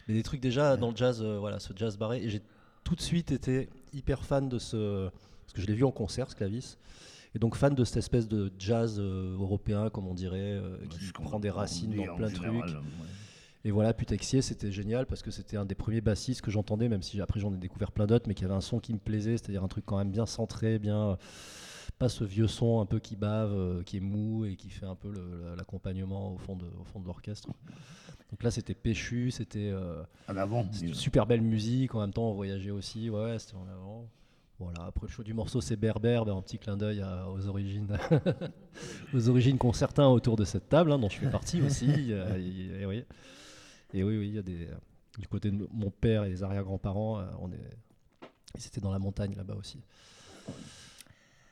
Mais 0.09 0.15
des 0.15 0.23
trucs 0.23 0.41
déjà 0.41 0.75
dans 0.75 0.89
le 0.89 0.95
jazz, 0.97 1.21
euh, 1.21 1.37
voilà, 1.39 1.59
ce 1.59 1.71
jazz 1.75 1.95
barré. 1.97 2.23
Et 2.23 2.29
j'ai 2.29 2.41
tout 2.83 2.95
de 2.95 3.01
suite 3.01 3.31
été 3.31 3.69
hyper 3.93 4.25
fan 4.25 4.49
de 4.49 4.57
ce. 4.57 5.07
Parce 5.45 5.53
que 5.53 5.61
je 5.61 5.67
l'ai 5.67 5.75
vu 5.75 5.83
en 5.85 5.91
concert, 5.91 6.29
Sclavis. 6.31 6.77
Et 7.35 7.39
donc 7.39 7.55
fan 7.55 7.75
de 7.75 7.83
cette 7.85 7.97
espèce 7.97 8.27
de 8.27 8.51
jazz 8.57 8.97
euh, 8.99 9.35
européen, 9.39 9.91
comme 9.91 10.07
on 10.07 10.15
dirait, 10.15 10.39
euh, 10.39 10.77
qui 10.89 11.05
Ce 11.05 11.11
prend 11.11 11.39
des 11.39 11.51
racines 11.51 11.95
dans 11.95 12.15
plein 12.15 12.27
de 12.27 12.35
général, 12.35 12.59
trucs. 12.61 12.75
ouais. 12.75 13.07
Et 13.65 13.71
voilà, 13.71 13.93
Putexier, 13.93 14.41
c'était 14.41 14.71
génial 14.71 15.05
parce 15.05 15.21
que 15.21 15.29
c'était 15.29 15.57
un 15.57 15.65
des 15.65 15.75
premiers 15.75 16.01
bassistes 16.01 16.41
que 16.41 16.49
j'entendais, 16.49 16.89
même 16.89 17.03
si 17.03 17.21
après 17.21 17.39
j'en 17.39 17.53
ai 17.53 17.57
découvert 17.57 17.91
plein 17.91 18.07
d'autres, 18.07 18.25
mais 18.27 18.33
qui 18.33 18.45
avait 18.45 18.53
un 18.53 18.61
son 18.61 18.79
qui 18.79 18.93
me 18.93 18.99
plaisait, 18.99 19.37
c'est-à-dire 19.37 19.63
un 19.63 19.67
truc 19.67 19.85
quand 19.85 19.97
même 19.97 20.09
bien 20.11 20.25
centré, 20.25 20.79
bien. 20.79 21.17
Pas 21.99 22.09
ce 22.09 22.23
vieux 22.23 22.47
son 22.47 22.79
un 22.79 22.85
peu 22.85 22.99
qui 22.99 23.15
bave, 23.17 23.51
euh, 23.53 23.83
qui 23.83 23.97
est 23.97 24.01
mou 24.01 24.45
et 24.45 24.55
qui 24.55 24.69
fait 24.69 24.85
un 24.85 24.95
peu 24.95 25.13
l'accompagnement 25.57 26.33
au 26.33 26.37
fond 26.37 26.55
de, 26.55 26.65
au 26.79 26.83
fond 26.85 26.99
de 27.01 27.05
l'orchestre. 27.05 27.49
Donc 28.31 28.41
là, 28.43 28.51
c'était 28.51 28.73
péchu, 28.75 29.31
c'était. 29.31 29.69
euh, 29.73 30.01
En 30.29 30.37
avant. 30.37 30.65
c'était 30.71 30.87
une 30.87 30.93
super 30.93 31.25
belle 31.25 31.41
musique, 31.41 31.93
en 31.95 31.99
même 32.01 32.13
temps 32.13 32.29
on 32.29 32.33
voyageait 32.33 32.71
aussi, 32.71 33.09
ouais, 33.09 33.37
c'était 33.39 33.55
en 33.57 33.67
avant. 33.67 34.07
Voilà, 34.59 34.83
après 34.87 35.07
le 35.07 35.11
choix 35.11 35.23
du 35.23 35.33
morceau 35.33 35.61
c'est 35.61 35.77
Berbère, 35.77 36.25
ben, 36.25 36.35
un 36.35 36.41
petit 36.41 36.59
clin 36.59 36.75
d'œil 36.75 37.01
aux 37.33 37.47
origines 37.47 37.87
aux 39.13 39.29
origines 39.29 39.57
qu'ont 39.57 39.71
certains 39.73 40.07
autour 40.07 40.35
de 40.35 40.43
cette 40.45 40.67
table, 40.69 40.91
hein, 40.91 40.99
dont 40.99 41.07
je 41.09 41.17
fais 41.17 41.29
partie 41.29 41.61
aussi. 41.65 42.11
euh, 42.11 42.37
et, 42.37 42.81
et 42.81 42.85
oui. 42.85 43.03
et 43.93 44.03
oui, 44.03 44.17
oui, 44.17 44.27
il 44.27 44.35
y 44.35 44.37
a 44.37 44.41
des. 44.41 44.67
Du 45.17 45.27
côté 45.27 45.49
de 45.51 45.67
mon 45.73 45.89
père 45.89 46.23
et 46.25 46.29
les 46.29 46.43
arrière-grands-parents, 46.43 47.19
euh, 47.19 47.25
on 47.41 47.51
est. 47.51 47.77
Ils 48.57 48.65
étaient 48.67 48.81
dans 48.81 48.91
la 48.91 48.99
montagne 48.99 49.33
là-bas 49.35 49.55
aussi. 49.55 49.79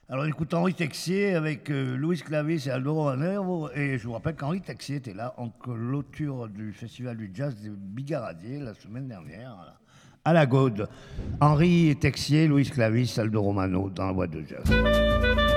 Alors, 0.10 0.26
écoute 0.26 0.54
Henri 0.54 0.74
Texier 0.74 1.36
avec 1.36 1.70
euh, 1.70 1.98
Louis 1.98 2.20
Clavis 2.20 2.66
et 2.66 2.72
Aldo 2.72 2.94
Romano. 2.94 3.70
Et 3.76 3.98
je 3.98 4.08
vous 4.08 4.14
rappelle 4.14 4.38
qu'Henri 4.38 4.62
Texier 4.62 4.96
était 4.96 5.14
là 5.14 5.34
en 5.36 5.50
clôture 5.50 6.48
du 6.48 6.72
Festival 6.72 7.18
du 7.18 7.30
Jazz 7.34 7.58
des 7.58 7.70
Bigaradier 7.70 8.60
la 8.60 8.74
semaine 8.74 9.10
dernière, 9.10 9.78
à 10.24 10.32
la 10.32 10.46
Gaude. 10.46 10.88
Henri 11.42 11.94
Texier, 12.00 12.48
Louis 12.48 12.64
Clavis, 12.64 13.16
Aldo 13.18 13.42
Romano 13.42 13.90
dans 13.90 14.08
la 14.08 14.14
boîte 14.14 14.32
de 14.32 14.46
jazz. 14.48 15.57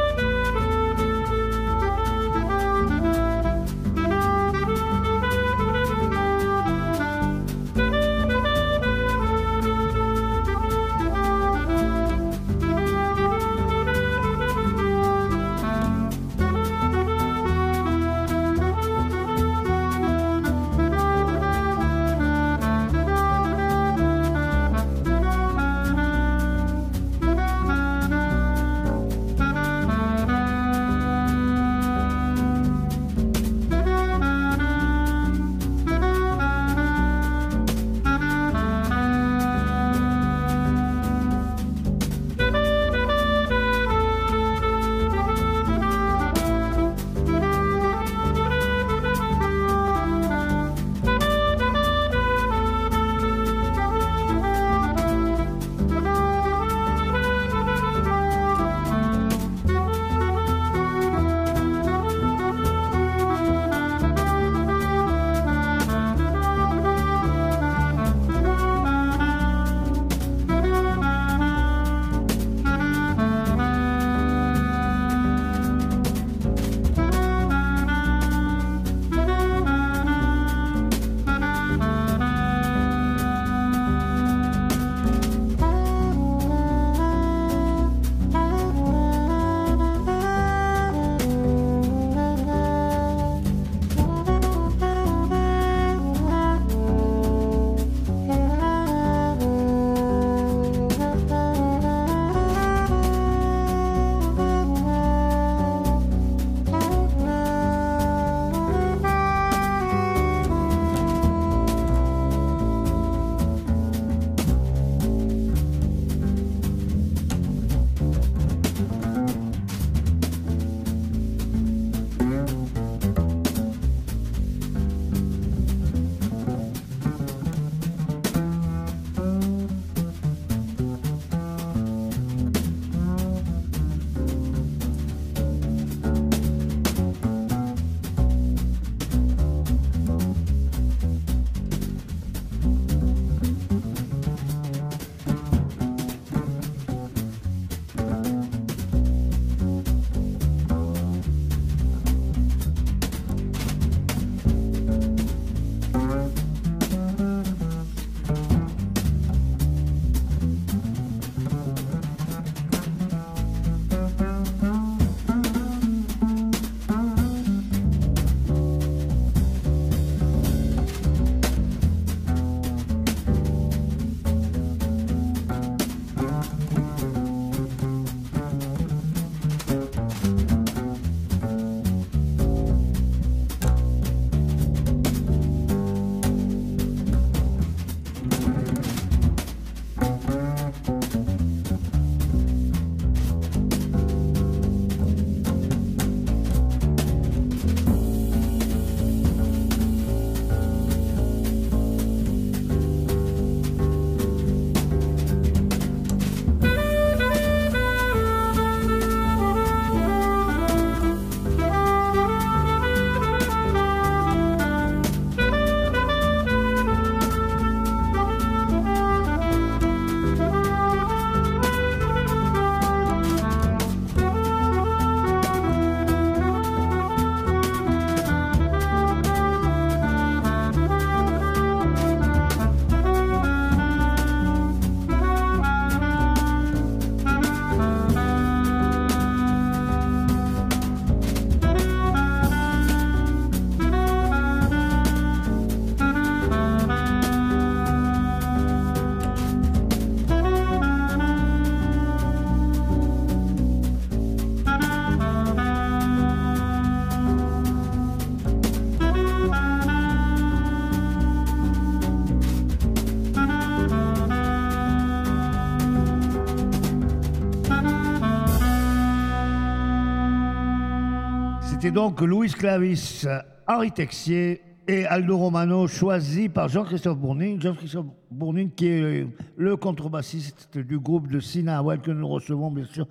C'était 271.81 271.93
donc 271.93 272.20
Louis 272.20 272.51
Clavis, 272.51 273.27
Henri 273.66 273.90
Texier 273.90 274.61
et 274.86 275.07
Aldo 275.07 275.39
Romano, 275.39 275.89
choisis 275.89 276.51
par 276.51 276.69
Jean-Christophe 276.69 277.16
Bournine. 277.16 277.59
Jean-Christophe 277.59 278.05
Bournine, 278.31 278.70
qui 278.70 278.86
est 278.86 279.27
le 279.57 279.77
contrebassiste 279.78 280.77
du 280.77 280.98
groupe 280.98 281.28
de 281.28 281.40
Sina 281.40 281.82
que 281.97 282.11
nous 282.11 282.28
recevons, 282.28 282.70
bien 282.70 282.85
sûr, 282.85 283.09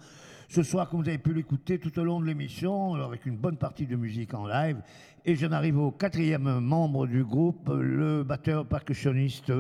ce 0.50 0.62
soir, 0.62 0.88
comme 0.88 1.02
vous 1.02 1.10
avez 1.10 1.18
pu 1.18 1.34
l'écouter 1.34 1.80
tout 1.80 1.98
au 1.98 2.04
long 2.04 2.20
de 2.20 2.28
l'émission, 2.28 2.94
avec 2.94 3.26
une 3.26 3.38
bonne 3.38 3.58
partie 3.58 3.88
de 3.88 3.96
musique 3.96 4.36
en 4.36 4.46
live. 4.46 4.78
Et 5.26 5.36
j'en 5.36 5.52
arrive 5.52 5.80
au 5.80 5.90
quatrième 5.90 6.60
membre 6.60 7.08
du 7.08 7.24
groupe, 7.24 7.72
le 7.74 8.22
batteur 8.22 8.68
percussionniste, 8.68 9.52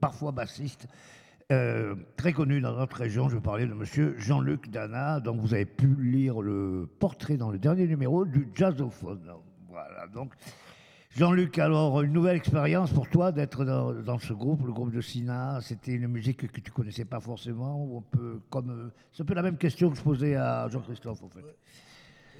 parfois 0.00 0.32
bassiste, 0.32 0.88
euh, 1.50 1.94
très 2.16 2.32
connu 2.32 2.60
dans 2.60 2.76
notre 2.76 2.96
région. 2.96 3.28
Je 3.28 3.38
parler 3.38 3.66
de 3.66 3.74
monsieur 3.74 4.14
Jean-Luc 4.18 4.70
Dana, 4.70 5.20
dont 5.20 5.36
vous 5.36 5.54
avez 5.54 5.64
pu 5.64 5.94
lire 5.98 6.40
le 6.40 6.88
portrait 6.98 7.36
dans 7.36 7.50
le 7.50 7.58
dernier 7.58 7.86
numéro 7.86 8.24
du 8.24 8.48
Jazzophone. 8.54 9.32
Voilà, 9.68 10.06
donc 10.08 10.34
Jean-Luc, 11.16 11.58
alors 11.58 12.02
une 12.02 12.12
nouvelle 12.12 12.36
expérience 12.36 12.92
pour 12.92 13.08
toi 13.08 13.32
d'être 13.32 13.64
dans, 13.64 13.92
dans 13.92 14.18
ce 14.18 14.32
groupe, 14.32 14.64
le 14.66 14.72
groupe 14.72 14.92
de 14.92 15.00
Sina. 15.00 15.60
C'était 15.62 15.92
une 15.92 16.06
musique 16.06 16.52
que 16.52 16.60
tu 16.60 16.70
connaissais 16.70 17.04
pas 17.04 17.18
forcément. 17.18 17.82
ou 17.82 17.96
on 17.96 18.02
peut, 18.02 18.40
comme, 18.50 18.70
euh, 18.70 18.92
c'est 19.12 19.22
un 19.22 19.26
peu 19.26 19.34
la 19.34 19.42
même 19.42 19.56
question 19.56 19.90
que 19.90 19.96
je 19.96 20.02
posais 20.02 20.36
à 20.36 20.68
Jean-Christophe, 20.68 21.22
en 21.22 21.28
fait. 21.28 21.40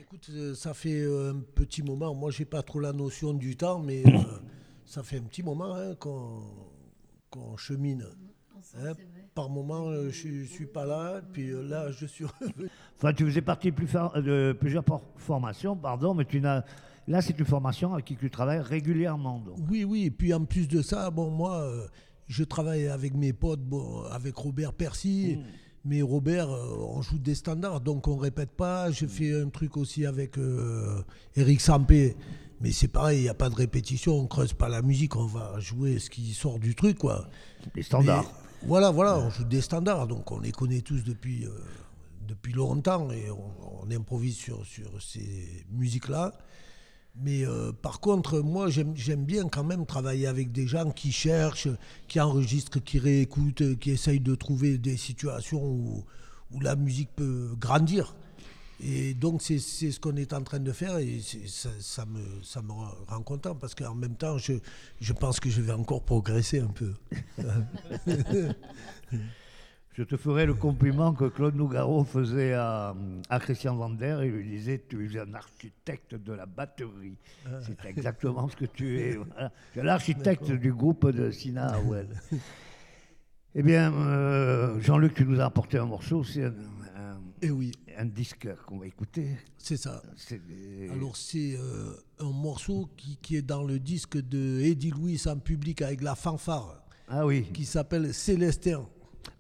Écoute, 0.01 0.29
euh, 0.31 0.55
ça 0.55 0.75
fait 0.75 1.05
un 1.05 1.41
petit 1.55 1.83
moment. 1.83 2.15
Moi, 2.15 2.31
j'ai 2.31 2.45
pas 2.45 2.63
trop 2.63 2.79
la 2.79 2.93
notion 2.93 3.33
du 3.33 3.57
temps, 3.57 3.79
mais 3.79 4.03
euh, 4.07 4.21
ça 4.85 5.03
fait 5.03 5.19
un 5.19 5.23
petit 5.25 5.43
moment 5.43 5.75
hein, 5.75 5.95
qu'on 5.97 6.43
qu'on 7.31 7.57
chemine. 7.57 8.07
Hein, 8.77 8.93
par 9.35 9.49
moment, 9.51 9.89
euh, 9.89 10.11
je, 10.11 10.29
je 10.29 10.45
suis 10.45 10.67
pas 10.67 10.85
là, 10.85 11.21
puis 11.33 11.51
euh, 11.51 11.63
là, 11.63 11.91
je 11.91 12.07
suis 12.07 12.25
revenu. 12.25 12.69
Enfin, 12.97 13.13
tu 13.13 13.25
faisais 13.25 13.41
partie 13.43 13.71
de, 13.71 13.77
plus 13.77 13.87
fa- 13.87 14.13
de 14.17 14.57
plusieurs 14.59 14.83
por- 14.85 15.03
formations, 15.17 15.77
pardon, 15.77 16.15
mais 16.15 16.25
tu 16.25 16.41
n'as. 16.41 16.65
Là, 17.07 17.23
c'est 17.23 17.39
une 17.39 17.45
formation 17.47 17.93
avec 17.95 18.05
qui 18.07 18.17
tu 18.17 18.29
travailles 18.31 18.61
régulièrement. 18.61 19.39
Donc. 19.39 19.57
Oui, 19.71 19.85
oui. 19.85 20.05
Et 20.07 20.11
puis 20.11 20.35
en 20.35 20.45
plus 20.45 20.67
de 20.69 20.83
ça, 20.83 21.11
bon, 21.11 21.31
moi, 21.31 21.61
euh, 21.63 21.87
je 22.27 22.43
travaille 22.45 22.89
avec 22.89 23.15
mes 23.15 23.33
potes, 23.33 23.63
bon, 23.63 24.03
avec 24.11 24.35
Robert 24.37 24.73
Percy. 24.73 25.39
Mais 25.85 26.03
Robert, 26.03 26.51
euh, 26.51 26.77
on 26.89 27.01
joue 27.01 27.19
des 27.19 27.37
standards, 27.37 27.81
donc 27.81 28.09
on 28.09 28.17
répète 28.17 28.51
pas. 28.51 28.91
Je 28.91 29.07
fais 29.07 29.41
un 29.41 29.49
truc 29.49 29.77
aussi 29.77 30.05
avec 30.05 30.37
euh, 30.37 31.01
Eric 31.37 31.61
Sampé. 31.61 32.17
Mais 32.61 32.73
c'est 32.73 32.89
pareil, 32.89 33.21
il 33.21 33.23
n'y 33.23 33.29
a 33.29 33.35
pas 33.35 33.49
de 33.49 33.55
répétition, 33.55 34.15
on 34.19 34.27
creuse 34.27 34.53
pas 34.53 34.69
la 34.69 34.83
musique, 34.83 35.15
on 35.15 35.27
va 35.27 35.55
jouer 35.61 36.01
ce 36.01 36.11
qui 36.11 36.35
sort 36.35 36.59
du 36.59 36.75
truc, 36.75 36.99
quoi. 36.99 37.29
Les 37.77 37.83
standards. 37.85 38.25
Mais 38.25 38.48
voilà, 38.63 38.91
voilà, 38.91 39.19
on 39.19 39.31
joue 39.31 39.45
des 39.45 39.61
standards, 39.61 40.07
donc 40.09 40.31
on 40.33 40.41
les 40.41 40.53
connaît 40.53 40.81
tous 40.81 41.05
depuis, 41.05 41.45
euh, 41.47 41.51
longtemps 42.55 43.11
et 43.11 43.31
on, 43.31 43.91
improvise 43.91 44.37
sur, 44.37 44.63
ces 45.01 45.65
musiques-là. 45.71 46.33
Mais 47.17 47.47
euh, 47.47 47.73
par 47.73 48.01
contre, 48.01 48.41
moi, 48.41 48.69
j'aime 48.69 49.25
bien 49.25 49.49
quand 49.49 49.65
même 49.65 49.87
travailler 49.87 50.27
avec 50.27 50.53
des 50.53 50.67
gens 50.67 50.91
qui 50.91 51.11
cherchent, 51.11 51.69
qui 52.07 52.21
enregistrent, 52.21 52.83
qui 52.85 52.99
réécoutent, 52.99 53.79
qui 53.79 53.91
essayent 53.91 54.21
de 54.21 54.35
trouver 54.35 54.77
des 54.77 54.99
situations 54.99 55.65
où 55.65 56.61
la 56.61 56.77
musique 56.77 57.11
peut 57.17 57.55
grandir. 57.59 58.15
Et 58.81 59.15
donc, 59.15 59.43
c'est 59.43 59.59
ce 59.59 59.99
qu'on 59.99 60.17
est 60.17 60.33
en 60.33 60.43
train 60.43 60.61
de 60.61 60.73
faire 60.73 60.99
et 60.99 61.21
ça, 61.47 61.71
ça 61.81 62.07
me, 62.07 62.43
ça 62.45 62.63
me 62.63 62.71
rend 62.73 63.23
content 63.23 63.55
parce 63.57 63.75
qu'en 63.75 63.95
même 63.95 64.15
temps, 64.15 64.39
je, 64.39 64.53
je 65.01 65.13
pense 65.13 65.41
que 65.41 65.51
je 65.51 65.61
vais 65.61 65.73
encore 65.73 66.03
progresser 66.03 66.61
un 66.61 66.69
peu. 66.69 66.95
Je 69.99 70.05
te 70.05 70.17
ferai 70.17 70.47
le 70.47 70.55
compliment 70.55 71.13
que 71.13 71.25
Claude 71.25 71.57
Nougaro 71.57 72.05
faisait 72.05 72.53
à, 72.53 72.95
à 73.29 73.41
Christian 73.41 73.75
Vander. 73.75 74.21
Il 74.23 74.31
lui 74.31 74.49
disait 74.49 74.81
Tu 74.89 75.13
es 75.13 75.19
un 75.19 75.35
architecte 75.35 76.15
de 76.15 76.33
la 76.35 76.47
batterie. 76.47 77.17
C'est 77.63 77.85
exactement 77.85 78.49
ce 78.49 78.55
que 78.55 78.67
tu 78.67 78.97
es. 79.01 79.17
Voilà. 79.17 79.51
Tu 79.73 79.81
es 79.81 79.83
l'architecte 79.83 80.53
du 80.53 80.73
groupe 80.73 81.11
de 81.11 81.33
Sina 81.33 81.75
Howell. 81.79 82.07
eh 83.57 83.63
bien, 83.65 83.93
euh, 83.93 84.79
Jean-Luc, 84.79 85.15
tu 85.15 85.25
nous 85.25 85.41
as 85.41 85.47
apporté 85.47 85.79
un 85.79 85.87
morceau. 85.87 86.23
C'est 86.23 86.45
Et 87.43 87.51
oui, 87.51 87.73
un 87.97 88.05
disque 88.07 88.49
qu'on 88.67 88.79
va 88.79 88.87
écouter. 88.87 89.37
c'est 89.59 89.77
ça. 89.77 90.03
C'est- 90.17 90.41
Alors 90.91 91.17
c'est 91.17 91.57
euh, 91.57 91.93
un 92.19 92.31
morceau 92.33 92.89
qui, 92.97 93.17
qui 93.23 93.37
est 93.37 93.43
dans 93.43 93.63
le 93.63 93.79
disque 93.79 94.17
de 94.19 94.61
Eddie 94.61 94.91
Louis 94.91 95.21
en 95.27 95.39
public 95.39 95.83
avec 95.83 96.03
la 96.03 96.15
fanfare 96.15 96.83
ah 97.09 97.25
oui, 97.27 97.45
qui 97.55 97.65
s'appelle 97.65 98.13
Célestin. 98.13 98.87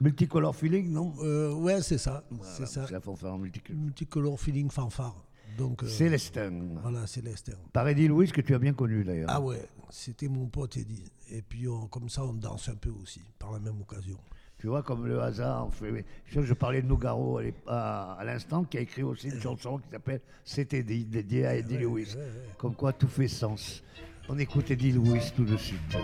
Multicolor 0.00 0.54
Feeling, 0.54 0.90
non? 0.92 1.12
Euh, 1.22 1.52
ouais, 1.54 1.82
c'est 1.82 1.98
ça. 1.98 2.24
Voilà, 2.30 2.52
c'est 2.54 2.66
ça. 2.66 2.86
La 2.90 3.00
fanfare 3.00 3.34
en 3.34 3.38
multicolore. 3.38 3.82
Multicolor 3.82 4.40
feeling 4.40 4.70
fanfare. 4.70 5.24
Donc 5.56 5.82
euh, 5.82 5.88
Célestin. 5.88 6.52
voilà, 6.80 7.06
Célestin. 7.06 7.54
Par 7.72 7.88
Eddie 7.88 8.06
Louis, 8.08 8.30
que 8.30 8.40
tu 8.40 8.54
as 8.54 8.58
bien 8.58 8.72
connu 8.74 9.02
d'ailleurs. 9.02 9.28
Ah 9.30 9.40
ouais, 9.40 9.66
c'était 9.90 10.28
mon 10.28 10.46
pote 10.46 10.76
Eddie. 10.76 11.04
Et 11.30 11.42
puis 11.42 11.66
on- 11.68 11.88
comme 11.88 12.08
ça, 12.08 12.24
on 12.24 12.32
danse 12.34 12.68
un 12.68 12.76
peu 12.76 12.90
aussi, 13.02 13.20
par 13.38 13.50
la 13.52 13.58
même 13.58 13.80
occasion. 13.80 14.18
Tu 14.58 14.66
vois, 14.66 14.82
comme 14.82 15.06
le 15.06 15.22
hasard 15.22 15.68
fait. 15.72 16.04
Je, 16.26 16.52
parlais 16.52 16.82
de 16.82 16.88
Nougaro 16.88 17.40
à, 17.68 18.20
l'instant, 18.24 18.64
qui 18.64 18.78
a 18.78 18.80
écrit 18.80 19.04
aussi 19.04 19.28
une 19.28 19.40
chanson 19.40 19.78
qui 19.78 19.88
s'appelle 19.90 20.20
C'était 20.44 20.82
dit, 20.82 21.04
dédiée 21.04 21.46
à 21.46 21.54
Eddie 21.54 21.78
Lewis. 21.78 22.16
Comme 22.56 22.74
quoi 22.74 22.92
tout 22.92 23.06
fait 23.06 23.28
sens. 23.28 23.84
On 24.28 24.36
écoute 24.38 24.70
Eddie 24.70 24.92
Lewis 24.92 25.32
tout 25.36 25.44
de 25.44 25.56
suite. 25.56 25.96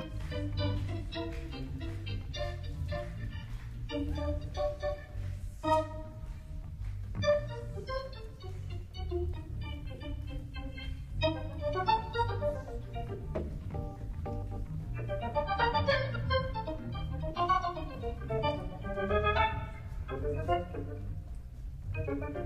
Thank 22.16 22.36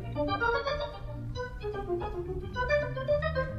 you. 3.52 3.57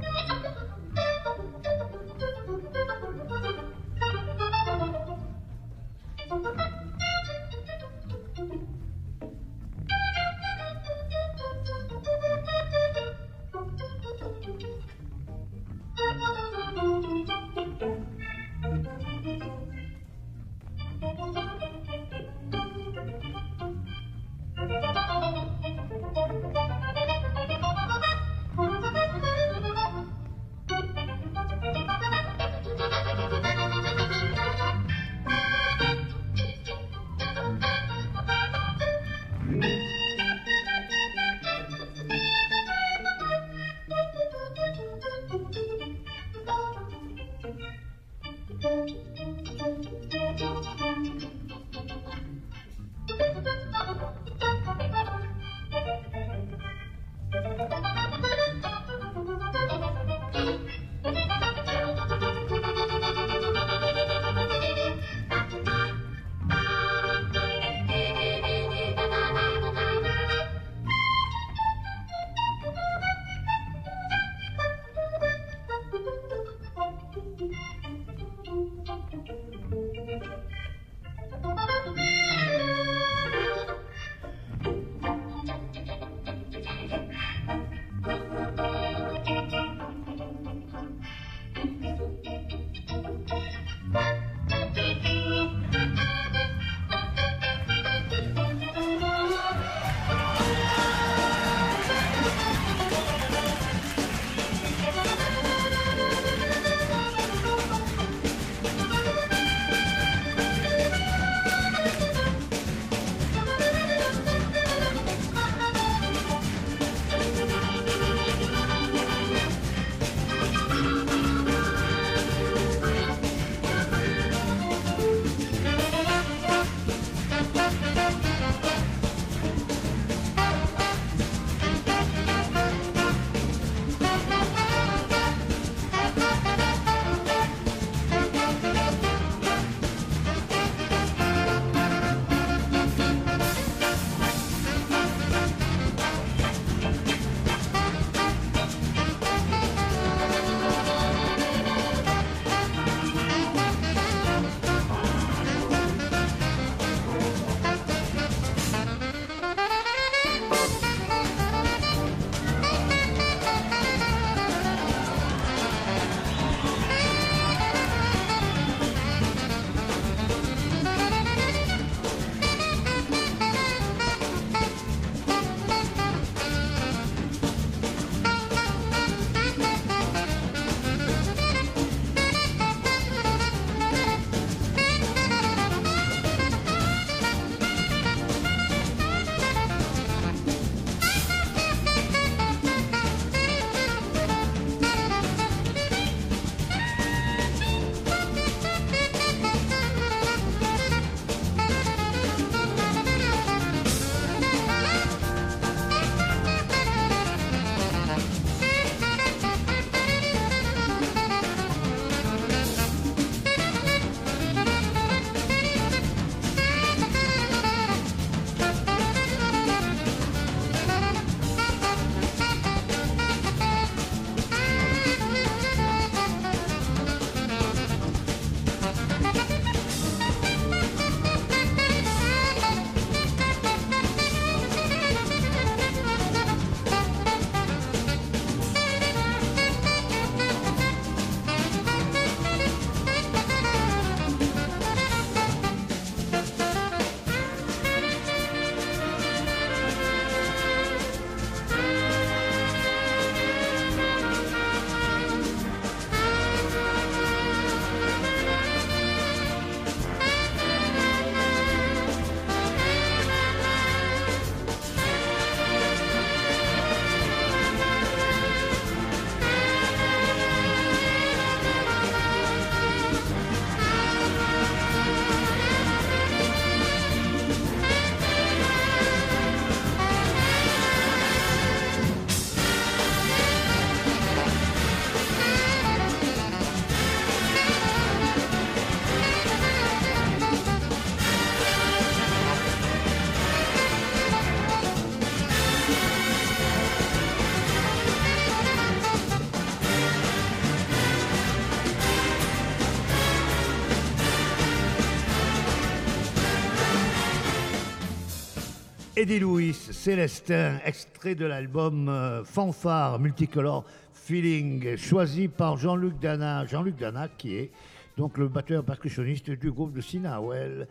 Eddie 309.19 309.39
Louis, 309.41 309.73
Célestin, 309.73 310.79
extrait 310.85 311.35
de 311.35 311.43
l'album 311.43 312.07
euh, 312.07 312.45
Fanfare 312.45 313.19
Multicolore 313.19 313.83
Feeling, 314.13 314.95
choisi 314.95 315.49
par 315.49 315.75
Jean-Luc 315.75 316.17
Dana. 316.19 316.65
Jean-Luc 316.65 316.95
Dana, 316.95 317.27
qui 317.27 317.53
est 317.53 317.71
donc 318.15 318.37
le 318.37 318.47
batteur 318.47 318.81
percussionniste 318.81 319.51
du 319.51 319.71
groupe 319.71 319.91
de 319.91 319.99
Sinawell, 319.99 320.87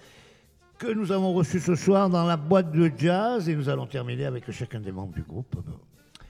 que 0.77 0.89
nous 0.93 1.11
avons 1.11 1.33
reçu 1.33 1.59
ce 1.59 1.75
soir 1.75 2.11
dans 2.11 2.27
la 2.27 2.37
boîte 2.37 2.71
de 2.71 2.93
jazz. 2.95 3.49
Et 3.49 3.57
nous 3.57 3.71
allons 3.71 3.87
terminer 3.87 4.27
avec 4.27 4.51
chacun 4.51 4.81
des 4.81 4.93
membres 4.93 5.15
du 5.15 5.23
groupe 5.23 5.57
euh, 5.57 6.23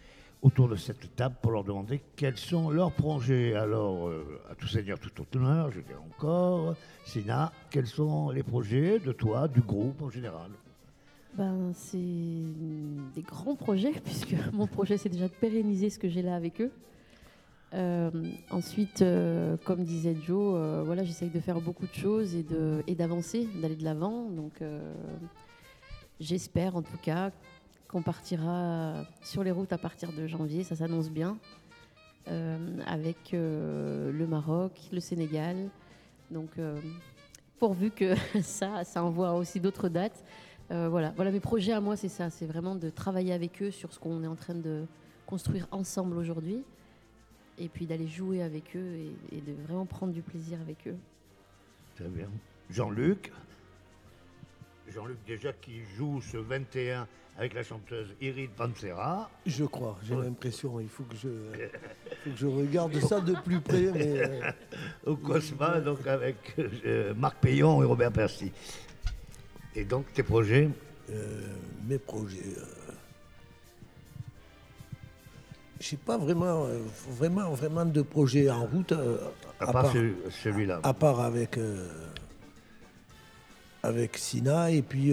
autour 0.43 0.69
de 0.69 0.77
cette 0.77 1.17
table 1.17 1.35
pour 1.43 1.51
leur 1.51 1.65
demander 1.65 2.01
quels 2.15 2.39
sont 2.39 2.71
leurs 2.71 2.93
projets. 2.93 3.57
Alors, 3.57 4.07
euh, 4.07 4.41
à 4.49 4.55
tout 4.55 4.69
seigneur, 4.69 5.01
tout 5.01 5.11
honneur, 5.37 5.73
je 5.73 5.81
dis 5.81 5.95
encore, 5.95 6.77
Sina, 7.05 7.51
quels 7.69 7.89
sont 7.89 8.31
les 8.31 8.45
projets 8.45 9.01
de 9.01 9.11
toi, 9.11 9.49
du 9.49 9.63
groupe 9.63 10.01
en 10.01 10.11
général? 10.11 10.51
Ben, 11.39 11.71
c'est 11.73 11.97
des 11.99 13.23
grands 13.23 13.55
projets, 13.55 13.93
puisque 14.05 14.35
mon 14.53 14.67
projet, 14.67 14.99
c'est 14.99 15.09
déjà 15.09 15.29
de 15.29 15.33
pérenniser 15.33 15.89
ce 15.89 16.01
que 16.01 16.09
j'ai 16.09 16.21
là 16.21 16.35
avec 16.35 16.61
eux. 16.61 16.73
Euh, 17.75 18.11
ensuite, 18.51 19.03
euh, 19.03 19.57
comme 19.65 19.85
disait 19.85 20.17
Joe, 20.27 20.55
euh, 20.57 20.83
voilà, 20.85 21.05
j'essaye 21.05 21.31
de 21.31 21.39
faire 21.39 21.61
beaucoup 21.61 21.87
de 21.87 21.95
choses 21.95 22.35
et 22.35 22.45
et 22.89 22.95
d'avancer, 22.97 23.49
d'aller 23.63 23.77
de 23.77 23.85
l'avant. 23.85 24.29
Donc, 24.31 24.61
j'espère 26.19 26.75
en 26.75 26.83
tout 26.83 26.99
cas 27.01 27.31
qu'on 27.87 28.03
partira 28.03 29.05
sur 29.23 29.45
les 29.45 29.53
routes 29.53 29.73
à 29.73 29.79
partir 29.79 30.13
de 30.13 30.27
janvier, 30.27 30.65
ça 30.65 30.75
s'annonce 30.75 31.09
bien, 31.09 31.39
avec 32.85 33.31
le 33.33 34.27
Maroc, 34.27 34.73
le 34.91 34.99
Sénégal. 34.99 35.71
Donc, 36.33 36.51
pourvu 37.61 37.93
que 37.93 38.15
ça, 38.43 38.83
ça 38.83 39.05
envoie 39.05 39.35
aussi 39.35 39.61
d'autres 39.61 39.89
dates. 39.89 40.25
Euh, 40.71 40.89
voilà. 40.89 41.13
voilà, 41.17 41.31
mes 41.31 41.41
projets 41.41 41.73
à 41.73 41.81
moi, 41.81 41.97
c'est 41.97 42.09
ça. 42.09 42.31
C'est 42.31 42.47
vraiment 42.47 42.75
de 42.75 42.91
travailler 42.91 43.33
avec 43.33 43.63
eux 43.63 43.71
sur 43.71 43.93
ce 43.93 43.99
qu'on 43.99 44.23
est 44.23 44.27
en 44.29 44.37
train 44.37 44.55
de 44.55 44.85
construire 45.27 45.67
ensemble 45.71 46.17
aujourd'hui. 46.17 46.63
Et 47.59 47.69
puis 47.69 47.87
d'aller 47.87 48.07
jouer 48.07 48.43
avec 48.43 48.77
eux 48.77 48.95
et, 48.97 49.37
et 49.37 49.41
de 49.41 49.53
vraiment 49.65 49.87
prendre 49.87 50.13
du 50.13 50.23
plaisir 50.23 50.61
avec 50.61 50.87
eux. 50.87 50.97
Très 51.97 52.09
bien. 52.09 52.29
Jean-Luc? 52.71 53.33
Jean-Luc, 54.89 55.19
déjà 55.27 55.53
qui 55.53 55.81
joue 55.97 56.21
ce 56.21 56.37
21 56.37 57.07
avec 57.39 57.55
la 57.55 57.63
chanteuse 57.63 58.09
Irid 58.21 58.51
Pansera. 58.51 59.31
Je 59.47 59.65
crois, 59.65 59.97
j'ai 60.03 60.17
l'impression. 60.17 60.81
Il 60.81 60.89
faut 60.89 61.05
que 61.05 61.15
je, 61.17 61.29
faut 62.25 62.31
que 62.31 62.37
je 62.37 62.47
regarde 62.47 62.99
ça 63.01 63.21
de 63.21 63.35
plus 63.45 63.61
près. 63.61 63.93
Mais 63.93 64.19
euh, 64.19 64.51
au 65.07 65.17
Cosma, 65.17 65.81
donc 65.81 66.07
avec 66.07 66.37
euh, 66.85 67.15
Marc 67.15 67.37
Payon 67.39 67.83
et 67.83 67.87
Robert 67.87 68.13
Percy. 68.13 68.53
Et 69.79 69.85
donc 69.85 70.13
tes 70.13 70.25
projets 70.25 70.69
euh, 71.11 71.41
mes 71.89 71.99
projets. 71.99 72.43
euh, 72.59 72.63
j'ai 75.81 75.97
pas 75.97 76.19
vraiment, 76.19 76.65
euh, 76.67 76.81
vraiment, 77.11 77.51
vraiment 77.53 77.85
de 77.85 78.03
projets 78.03 78.51
en 78.51 78.65
route. 78.67 78.93
À 79.61 79.73
part 79.73 79.93
celui- 79.93 80.17
celui-là. 80.43 80.81
À 80.83 80.93
part 80.93 81.21
avec, 81.21 81.57
avec 83.85 84.19
Sina. 84.19 84.73
Et 84.73 84.83
puis 84.83 85.13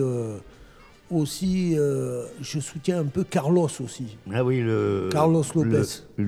aussi, 1.11 1.73
euh, 1.77 2.25
je 2.41 2.59
soutiens 2.59 2.99
un 2.99 3.05
peu 3.05 3.23
Carlos 3.23 3.69
aussi. 3.83 4.17
Ah 4.33 4.43
oui, 4.43 4.61
le. 4.61 5.09
Carlos 5.11 5.43
Lopez. 5.53 5.83
Le, 6.17 6.23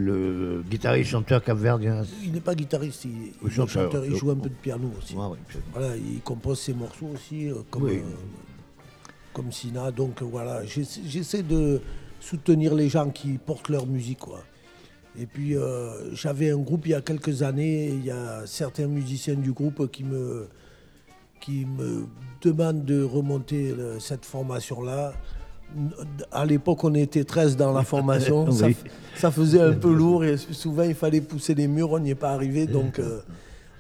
le 0.57 0.63
guitariste 0.69 1.09
chanteur 1.11 1.43
capverdien. 1.43 2.03
Il 2.23 2.31
n'est 2.33 2.39
pas 2.39 2.53
guitariste, 2.55 3.05
il, 3.05 3.49
chanteur, 3.49 3.85
chanteur, 3.85 4.05
il 4.05 4.15
joue 4.15 4.29
un 4.31 4.35
peu 4.35 4.49
de 4.49 4.55
piano 4.55 4.91
aussi. 4.97 5.15
Ouais, 5.15 5.23
absolument. 5.45 5.69
Voilà, 5.73 5.95
il 5.97 6.21
compose 6.21 6.59
ses 6.59 6.73
morceaux 6.73 7.07
aussi, 7.13 7.49
euh, 7.49 7.55
comme, 7.71 7.83
Oui. 7.83 7.97
euh, 7.97 8.01
comme 9.33 9.51
Sina. 9.51 9.91
Donc 9.91 10.21
voilà, 10.21 10.63
j'essa- 10.65 11.01
j'essaie 11.05 11.43
de 11.43 11.81
soutenir 12.19 12.75
les 12.75 12.89
gens 12.89 13.09
qui 13.09 13.37
portent 13.37 13.69
leur 13.69 13.87
musique. 13.87 14.19
Quoi. 14.19 14.43
Et 15.19 15.25
puis 15.25 15.55
j'avais 16.13 16.51
un 16.51 16.57
groupe 16.59 16.85
il 16.85 16.91
y 16.91 16.93
a 16.93 17.01
quelques 17.01 17.41
années, 17.41 17.87
il 17.89 18.05
y 18.05 18.11
a 18.11 18.43
certains 18.45 18.85
musiciens 18.87 19.33
du 19.33 19.51
groupe 19.51 19.89
qui 19.91 20.03
me, 20.03 20.47
qui 21.39 21.65
me 21.65 22.05
demandent 22.41 22.85
de 22.85 23.03
remonter 23.03 23.73
le- 23.73 23.99
cette 23.99 24.26
formation-là. 24.26 25.14
À 26.31 26.45
l'époque, 26.45 26.84
on 26.84 26.93
était 26.93 27.23
13 27.26 27.57
dans 27.57 27.73
la 27.73 27.84
formation. 27.84 28.49
ça, 28.51 28.68
Oui. 28.68 28.72
f- 28.73 29.19
ça 29.19 29.31
faisait 29.31 29.61
un 29.61 29.73
peu 29.73 29.93
lourd 29.93 30.23
et 30.23 30.38
souvent 30.38 30.84
il 30.84 30.95
fallait 30.95 31.22
pousser 31.22 31.55
les 31.55 31.68
murs, 31.68 31.91
on 31.91 31.99
n'y 31.99 32.11
est 32.11 32.15
pas 32.15 32.31
arrivé. 32.31 32.68
Donc 32.68 32.99
euh, 32.99 33.19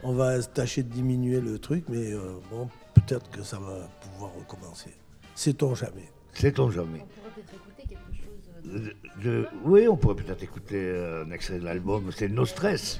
on 0.03 0.13
va 0.13 0.41
tâcher 0.43 0.83
de 0.83 0.89
diminuer 0.91 1.39
le 1.39 1.59
truc, 1.59 1.85
mais 1.89 2.11
euh, 2.13 2.19
bon, 2.51 2.67
peut-être 2.93 3.29
que 3.29 3.41
ça 3.43 3.57
va 3.57 3.87
pouvoir 4.01 4.31
recommencer. 4.37 4.91
Sait-on 5.35 5.75
jamais. 5.75 6.09
Sait-on 6.33 6.69
jamais 6.71 7.05
De- 8.65 8.93
de- 9.23 9.47
Oui, 9.63 9.87
on 9.87 9.95
pourrait 9.95 10.15
peut-être 10.15 10.43
écouter 10.43 10.75
euh, 10.75 11.23
un 11.25 11.31
extrait 11.31 11.59
de 11.59 11.63
l'album, 11.65 12.11
c'est 12.15 12.27
No 12.27 12.45
Stress. 12.45 12.99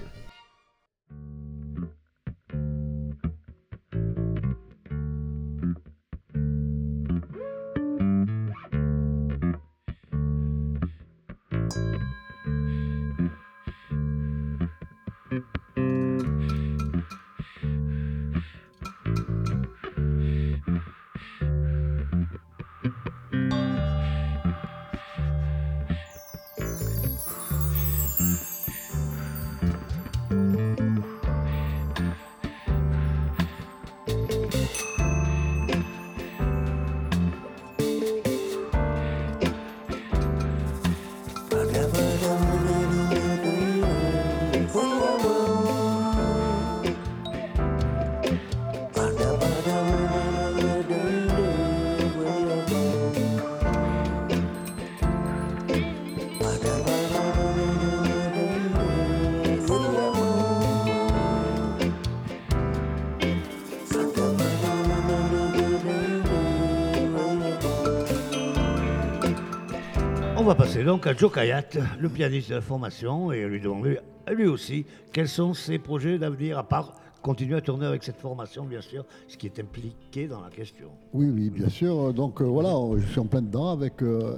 Passer 70.77 70.85
donc 70.85 71.07
à 71.07 71.15
Joe 71.15 71.33
Kayat, 71.33 71.63
le 71.99 72.07
pianiste 72.07 72.49
de 72.49 72.55
la 72.55 72.61
formation, 72.61 73.31
et 73.31 73.47
lui 73.47 73.59
demander 73.59 73.97
à 74.27 74.33
lui 74.33 74.45
aussi 74.45 74.85
quels 75.11 75.27
sont 75.27 75.55
ses 75.55 75.79
projets 75.79 76.19
d'avenir, 76.19 76.59
à 76.59 76.67
part 76.67 76.93
continuer 77.23 77.55
à 77.55 77.61
tourner 77.61 77.87
avec 77.87 78.03
cette 78.03 78.17
formation, 78.17 78.63
bien 78.63 78.81
sûr, 78.81 79.03
ce 79.27 79.37
qui 79.37 79.47
est 79.47 79.59
impliqué 79.59 80.27
dans 80.27 80.39
la 80.39 80.51
question. 80.51 80.89
Oui, 81.13 81.31
oui, 81.33 81.49
bien 81.49 81.67
sûr. 81.69 82.13
Donc 82.13 82.41
euh, 82.41 82.43
voilà, 82.43 82.75
je 82.95 83.07
suis 83.07 83.19
en 83.19 83.25
plein 83.25 83.41
dedans 83.41 83.71
avec 83.71 84.03
euh, 84.03 84.35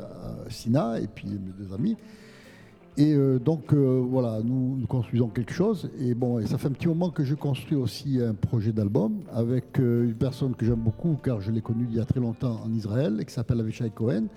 Sina 0.47 1.01
et 1.01 1.07
puis 1.07 1.27
mes 1.27 1.51
deux 1.51 1.73
amis. 1.73 1.97
Et 2.95 3.13
euh, 3.13 3.37
donc 3.37 3.73
voilà, 3.73 4.39
nous, 4.41 4.77
nous 4.77 4.87
construisons 4.87 5.27
quelque 5.27 5.51
chose. 5.51 5.91
Et 5.99 6.13
bon, 6.13 6.39
et 6.39 6.45
ça 6.45 6.57
fait 6.57 6.69
un 6.69 6.71
petit 6.71 6.87
moment 6.87 7.09
que 7.09 7.25
je 7.25 7.35
construis 7.35 7.75
aussi 7.75 8.17
un 8.21 8.33
projet 8.33 8.71
d'album 8.71 9.23
avec 9.33 9.77
une 9.77 10.15
personne 10.15 10.55
que 10.55 10.65
j'aime 10.65 10.79
beaucoup, 10.79 11.19
car 11.21 11.41
je 11.41 11.51
l'ai 11.51 11.61
connue 11.61 11.87
il 11.89 11.97
y 11.97 11.99
a 11.99 12.05
très 12.05 12.21
longtemps 12.21 12.61
en 12.63 12.73
Israël, 12.73 13.17
et 13.19 13.25
qui 13.25 13.33
s'appelle 13.33 13.59
Avishai 13.59 13.89
Cohen, 13.89 14.27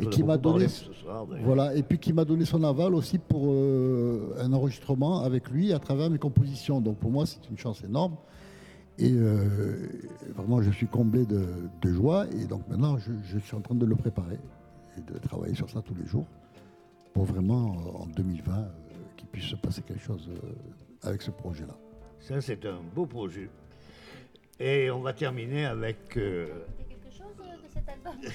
et 0.00 0.06
qui 0.06 0.22
m'a 0.22 0.36
donné, 0.38 0.68
soir, 0.68 1.26
voilà, 1.44 1.74
et 1.74 1.82
puis 1.82 1.98
qui 1.98 2.12
m'a 2.12 2.24
donné 2.24 2.44
son 2.44 2.62
aval 2.64 2.94
aussi 2.94 3.18
pour 3.18 3.46
euh, 3.52 4.34
un 4.38 4.52
enregistrement 4.52 5.20
avec 5.22 5.48
lui 5.50 5.72
à 5.72 5.78
travers 5.78 6.10
mes 6.10 6.18
compositions. 6.18 6.80
Donc 6.80 6.98
pour 6.98 7.10
moi, 7.10 7.26
c'est 7.26 7.48
une 7.50 7.58
chance 7.58 7.82
énorme. 7.84 8.16
Et 8.98 9.12
euh, 9.12 9.88
vraiment, 10.36 10.60
je 10.60 10.70
suis 10.70 10.86
comblé 10.86 11.24
de, 11.24 11.44
de 11.80 11.92
joie. 11.92 12.26
Et 12.38 12.44
donc 12.44 12.68
maintenant, 12.68 12.98
je, 12.98 13.12
je 13.24 13.38
suis 13.38 13.56
en 13.56 13.60
train 13.60 13.74
de 13.74 13.86
le 13.86 13.96
préparer 13.96 14.38
et 14.98 15.00
de 15.12 15.18
travailler 15.18 15.54
sur 15.54 15.70
ça 15.70 15.80
tous 15.82 15.94
les 15.94 16.06
jours 16.06 16.26
pour 17.14 17.24
vraiment, 17.24 17.74
euh, 17.74 18.02
en 18.02 18.06
2020, 18.06 18.52
euh, 18.58 18.64
qu'il 19.16 19.26
puisse 19.28 19.46
se 19.46 19.56
passer 19.56 19.82
quelque 19.82 20.02
chose 20.02 20.28
avec 21.02 21.22
ce 21.22 21.30
projet-là. 21.30 21.74
Ça, 22.20 22.40
c'est 22.40 22.64
un 22.66 22.80
beau 22.94 23.06
projet. 23.06 23.48
Et 24.58 24.90
on 24.90 25.00
va 25.00 25.12
terminer 25.14 25.64
avec. 25.64 26.16
euh, 26.18 26.46
quelque 26.88 27.10
chose 27.10 27.34
de 27.38 27.58
cet 27.72 27.88
album 27.88 28.14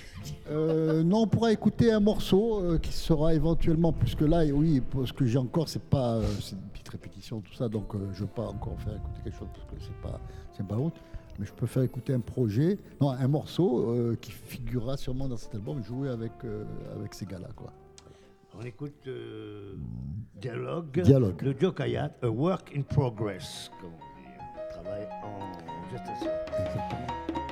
Euh, 0.52 1.04
non, 1.04 1.24
on 1.24 1.28
pourra 1.28 1.52
écouter 1.52 1.92
un 1.92 2.00
morceau 2.00 2.60
euh, 2.60 2.78
qui 2.78 2.94
sera 2.94 3.34
éventuellement, 3.34 3.92
puisque 3.92 4.22
là, 4.22 4.46
et 4.46 4.52
oui, 4.52 4.82
ce 5.06 5.12
que 5.12 5.26
j'ai 5.26 5.40
encore, 5.40 5.68
c'est 5.68 5.82
pas, 5.82 6.18
euh, 6.18 6.24
c'est 6.40 6.56
une 6.56 6.62
petite 6.72 6.90
répétition, 6.90 7.42
tout 7.42 7.54
ça, 7.54 7.68
donc 7.68 7.96
euh, 7.96 8.00
je 8.14 8.22
ne 8.22 8.28
veux 8.28 8.34
pas 8.34 8.48
encore 8.48 8.80
faire 8.80 8.96
écouter 8.96 9.22
quelque 9.24 9.40
chose 9.40 9.48
parce 9.54 9.66
que 9.66 9.76
c'est 9.80 10.02
pas, 10.08 10.20
c'est 10.56 10.66
pas 10.68 10.76
la 10.76 10.82
route. 10.82 10.94
Mais 11.40 11.46
je 11.46 11.54
peux 11.54 11.66
faire 11.66 11.84
écouter 11.84 12.14
un 12.14 12.20
projet, 12.22 12.78
non, 13.02 13.10
un 13.10 13.28
morceau 13.28 13.90
euh, 13.90 14.16
qui 14.20 14.32
figurera 14.32 14.98
sûrement 14.98 15.28
dans 15.28 15.38
cet 15.38 15.54
album, 15.56 15.84
joué 15.84 16.10
avec, 16.10 16.32
euh, 16.46 16.64
avec 16.96 17.14
ces 17.14 17.26
gars-là. 17.26 17.50
Quoi. 17.56 17.74
On 18.58 18.64
écoute 18.64 18.94
euh, 19.08 19.76
Dialogue, 20.36 21.02
Dialogue. 21.02 21.44
de 21.44 21.56
Joe 21.60 21.74
Kayat, 21.74 22.12
A 22.22 22.30
Work 22.30 22.72
in 22.76 22.84
Progress, 22.84 23.70
comme 23.82 23.92
on 23.92 24.22
dit, 24.22 24.28
un 24.40 24.82
travail 24.82 25.08
en 25.24 25.92
gestation. 25.92 26.32
Après 26.48 27.45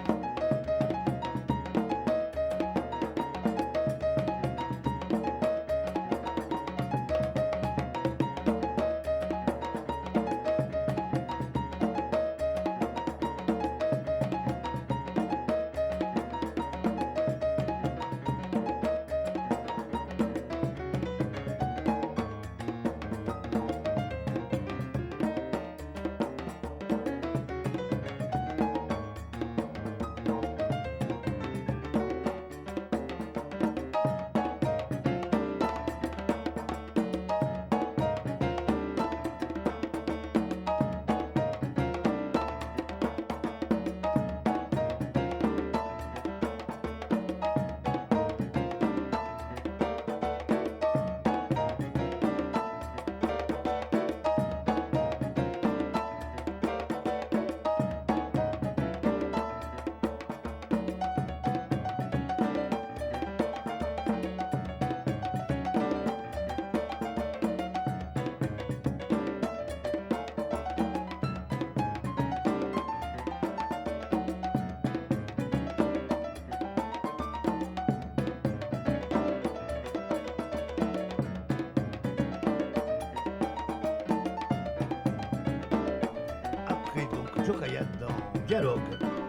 dans 87.59 88.41
Dialogue, 88.47 88.79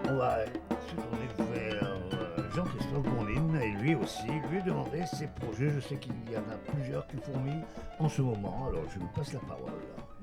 on 0.09 0.17
va 0.17 0.39
se 0.47 0.95
tourner 0.97 1.53
vers 1.53 1.85
euh, 1.85 2.43
Jean-Christophe 2.55 3.03
Bourline 3.03 3.57
et 3.63 3.83
lui 3.83 3.95
aussi, 3.95 4.27
lui 4.51 4.63
demander 4.65 5.03
ses 5.07 5.27
projets. 5.27 5.71
Je 5.71 5.81
sais 5.81 5.97
qu'il 5.97 6.13
y 6.33 6.37
en 6.37 6.41
a 6.41 6.73
plusieurs 6.73 7.07
qui 7.07 7.17
fourmillent 7.19 7.65
en 7.99 8.09
ce 8.09 8.23
moment, 8.23 8.67
alors 8.69 8.83
je 8.93 8.99
lui 8.99 9.07
passe 9.15 9.33
la 9.35 9.41
parole. 9.41 9.73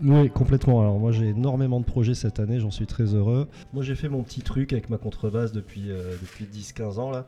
Oui, 0.02 0.30
complètement. 0.32 0.82
Alors 0.82 0.98
moi 0.99 1.11
j'ai 1.11 1.28
énormément 1.30 1.80
de 1.80 1.86
projets 1.86 2.15
cette 2.15 2.40
année, 2.40 2.60
j'en 2.60 2.72
suis 2.72 2.88
très 2.88 3.14
heureux. 3.14 3.48
Moi 3.72 3.84
j'ai 3.84 3.95
fait 3.95 4.10
mon 4.10 4.23
petit 4.23 4.41
truc 4.41 4.73
avec 4.73 4.90
ma 4.90 4.98
contrebasse 4.98 5.52
depuis, 5.52 5.91
euh, 5.91 6.15
depuis 6.22 6.45
10-15 6.45 6.99
ans 6.99 7.11
là. 7.11 7.28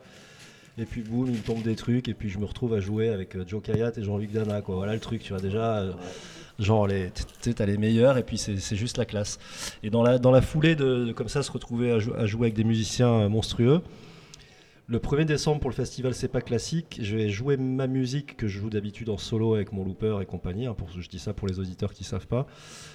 Et 0.76 0.86
puis 0.86 1.02
boum, 1.02 1.26
il 1.28 1.34
me 1.34 1.42
tombe 1.42 1.62
des 1.62 1.76
trucs 1.76 2.08
et 2.08 2.14
puis 2.14 2.28
je 2.30 2.38
me 2.40 2.46
retrouve 2.46 2.74
à 2.74 2.80
jouer 2.80 3.10
avec 3.10 3.36
euh, 3.36 3.44
Joe 3.46 3.62
Kayat 3.62 3.92
et 3.96 4.02
Jean-Luc 4.02 4.32
Dana. 4.32 4.60
Quoi. 4.60 4.74
Voilà 4.74 4.92
le 4.94 5.00
truc, 5.00 5.22
tu 5.22 5.32
vois 5.32 5.40
déjà. 5.40 5.76
euh, 5.78 5.92
genre 6.58 6.86
les, 6.86 7.10
t'as 7.10 7.66
les 7.66 7.76
meilleurs 7.76 8.18
et 8.18 8.22
puis 8.22 8.38
c'est 8.38 8.76
juste 8.76 8.96
la 8.96 9.04
classe. 9.04 9.38
Et 9.82 9.90
dans 9.90 10.02
la, 10.02 10.18
dans 10.18 10.30
la 10.30 10.42
foulée 10.42 10.76
de, 10.76 11.12
comme 11.12 11.28
ça 11.28 11.42
se 11.42 11.50
retrouver 11.50 11.90
à, 11.90 11.96
à 12.18 12.26
jouer 12.26 12.46
avec 12.46 12.54
des 12.54 12.64
musiciens 12.64 13.12
euh, 13.12 13.28
monstrueux. 13.28 13.82
Le 14.86 14.98
1er 14.98 15.24
décembre 15.24 15.60
pour 15.60 15.70
le 15.70 15.74
festival 15.74 16.12
C'est 16.14 16.28
pas 16.28 16.42
classique, 16.42 16.98
je 17.00 17.16
vais 17.16 17.30
jouer 17.30 17.56
ma 17.56 17.86
musique 17.86 18.36
que 18.36 18.46
je 18.46 18.60
joue 18.60 18.68
d'habitude 18.68 19.08
en 19.08 19.16
solo 19.16 19.54
avec 19.54 19.72
mon 19.72 19.82
looper 19.82 20.18
et 20.20 20.26
compagnie, 20.26 20.66
hein, 20.66 20.74
pour, 20.74 20.90
je 20.90 21.08
dis 21.08 21.18
ça 21.18 21.32
pour 21.32 21.48
les 21.48 21.58
auditeurs 21.58 21.94
qui 21.94 22.04
savent 22.04 22.26
pas, 22.26 22.46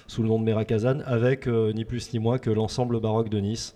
sous 0.06 0.22
le 0.22 0.28
nom 0.28 0.38
de 0.38 0.44
Merakazan, 0.44 1.00
avec 1.04 1.48
euh, 1.48 1.72
ni 1.72 1.84
plus 1.84 2.12
ni 2.12 2.20
moins 2.20 2.38
que 2.38 2.48
l'ensemble 2.48 3.00
baroque 3.00 3.28
de 3.28 3.40
Nice, 3.40 3.74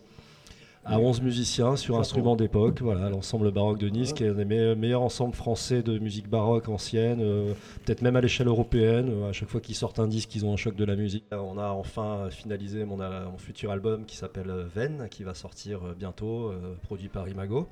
à 0.85 0.99
11 0.99 1.23
musiciens 1.23 1.77
sur 1.77 1.99
instruments 1.99 2.37
d'époque, 2.37 2.83
voilà, 2.83 3.09
l'ensemble 3.09 3.51
baroque 3.51 3.79
de 3.79 3.89
Nice, 3.89 4.13
qui 4.13 4.25
est 4.25 4.29
un 4.29 4.35
des 4.35 4.45
me- 4.45 4.75
meilleurs 4.75 5.03
ensembles 5.03 5.35
français 5.35 5.83
de 5.83 5.99
musique 5.99 6.29
baroque 6.29 6.69
ancienne, 6.69 7.21
euh, 7.23 7.55
peut-être 7.85 8.03
même 8.03 8.17
à 8.17 8.21
l'échelle 8.21 8.49
européenne, 8.49 9.09
euh, 9.11 9.31
à 9.31 9.33
chaque 9.33 9.49
fois 9.49 9.61
qu'ils 9.61 9.75
sortent 9.77 9.99
un 9.99 10.07
disque, 10.09 10.35
ils 10.35 10.45
ont 10.45 10.53
un 10.53 10.57
choc 10.57 10.77
de 10.77 10.85
la 10.85 10.97
musique. 10.97 11.25
On 11.33 11.57
a 11.59 11.69
enfin 11.71 12.29
finalisé 12.31 12.85
mon, 12.85 13.01
euh, 13.01 13.25
mon 13.31 13.39
futur 13.39 13.71
album 13.71 14.05
qui 14.05 14.17
s'appelle 14.17 14.51
euh, 14.51 14.65
Ven, 14.75 15.09
qui 15.11 15.23
va 15.25 15.35
sortir 15.35 15.81
euh, 15.85 15.95
bientôt, 15.99 16.49
euh, 16.51 16.75
produit 16.83 17.09
par 17.09 17.29
Imago. 17.29 17.67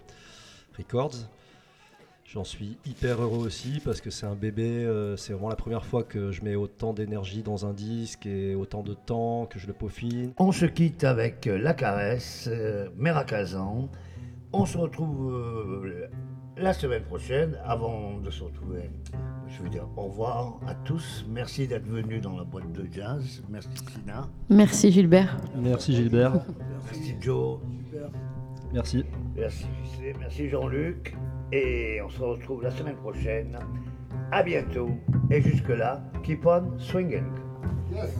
Records. 0.79 1.13
J'en 2.33 2.45
suis 2.45 2.79
hyper 2.87 3.21
heureux 3.21 3.45
aussi 3.45 3.79
parce 3.85 4.01
que 4.01 4.09
c'est 4.09 4.25
un 4.25 4.35
bébé, 4.35 4.87
euh, 4.87 5.19
c'est 5.19 5.35
vraiment 5.35 5.51
la 5.51 5.57
première 5.57 5.85
fois 5.85 6.03
que 6.03 6.31
je 6.31 6.43
mets 6.43 6.55
autant 6.55 6.95
d'énergie 6.95 7.43
dans 7.43 7.67
un 7.67 7.75
disque 7.75 8.25
et 8.25 8.55
autant 8.55 8.83
de 8.83 8.95
temps 8.95 9.45
que 9.45 9.59
je 9.59 9.67
le 9.67 9.75
peaufine. 9.75 10.33
On 10.39 10.51
se 10.51 10.65
quitte 10.65 11.05
avec 11.05 11.45
La 11.45 11.75
Caresse, 11.75 12.49
euh, 12.51 12.89
Merakazan. 12.97 13.91
On 14.55 14.65
se 14.65 14.79
retrouve 14.79 15.31
euh, 15.31 16.09
la 16.57 16.73
semaine 16.73 17.03
prochaine. 17.03 17.59
Avant 17.67 18.19
de 18.19 18.31
se 18.31 18.45
retrouver, 18.45 18.89
je 19.47 19.63
veux 19.63 19.69
dire 19.69 19.87
au 19.99 20.05
revoir 20.05 20.59
à 20.67 20.75
tous. 20.75 21.27
Merci 21.29 21.67
d'être 21.67 21.87
venus 21.87 22.23
dans 22.23 22.39
la 22.39 22.45
boîte 22.45 22.73
de 22.73 22.89
jazz. 22.91 23.43
Merci 23.51 23.69
Sina. 23.93 24.27
Merci 24.49 24.91
Gilbert. 24.91 25.37
Merci 25.55 25.95
Gilbert, 25.95 26.33
Merci 26.87 27.15
Joe. 27.21 27.59
merci. 28.73 29.05
Merci. 29.37 29.67
Merci 30.19 30.49
Jean-Luc. 30.49 31.15
Et 31.53 32.01
on 32.03 32.09
se 32.09 32.23
retrouve 32.23 32.63
la 32.63 32.71
semaine 32.71 32.97
prochaine. 32.97 33.59
À 34.31 34.43
bientôt. 34.43 34.91
Et 35.31 35.43
jusque-là, 35.43 36.03
keep 36.23 36.47
on 36.47 36.79
swinging. 36.79 37.25
Yes. 37.95 38.17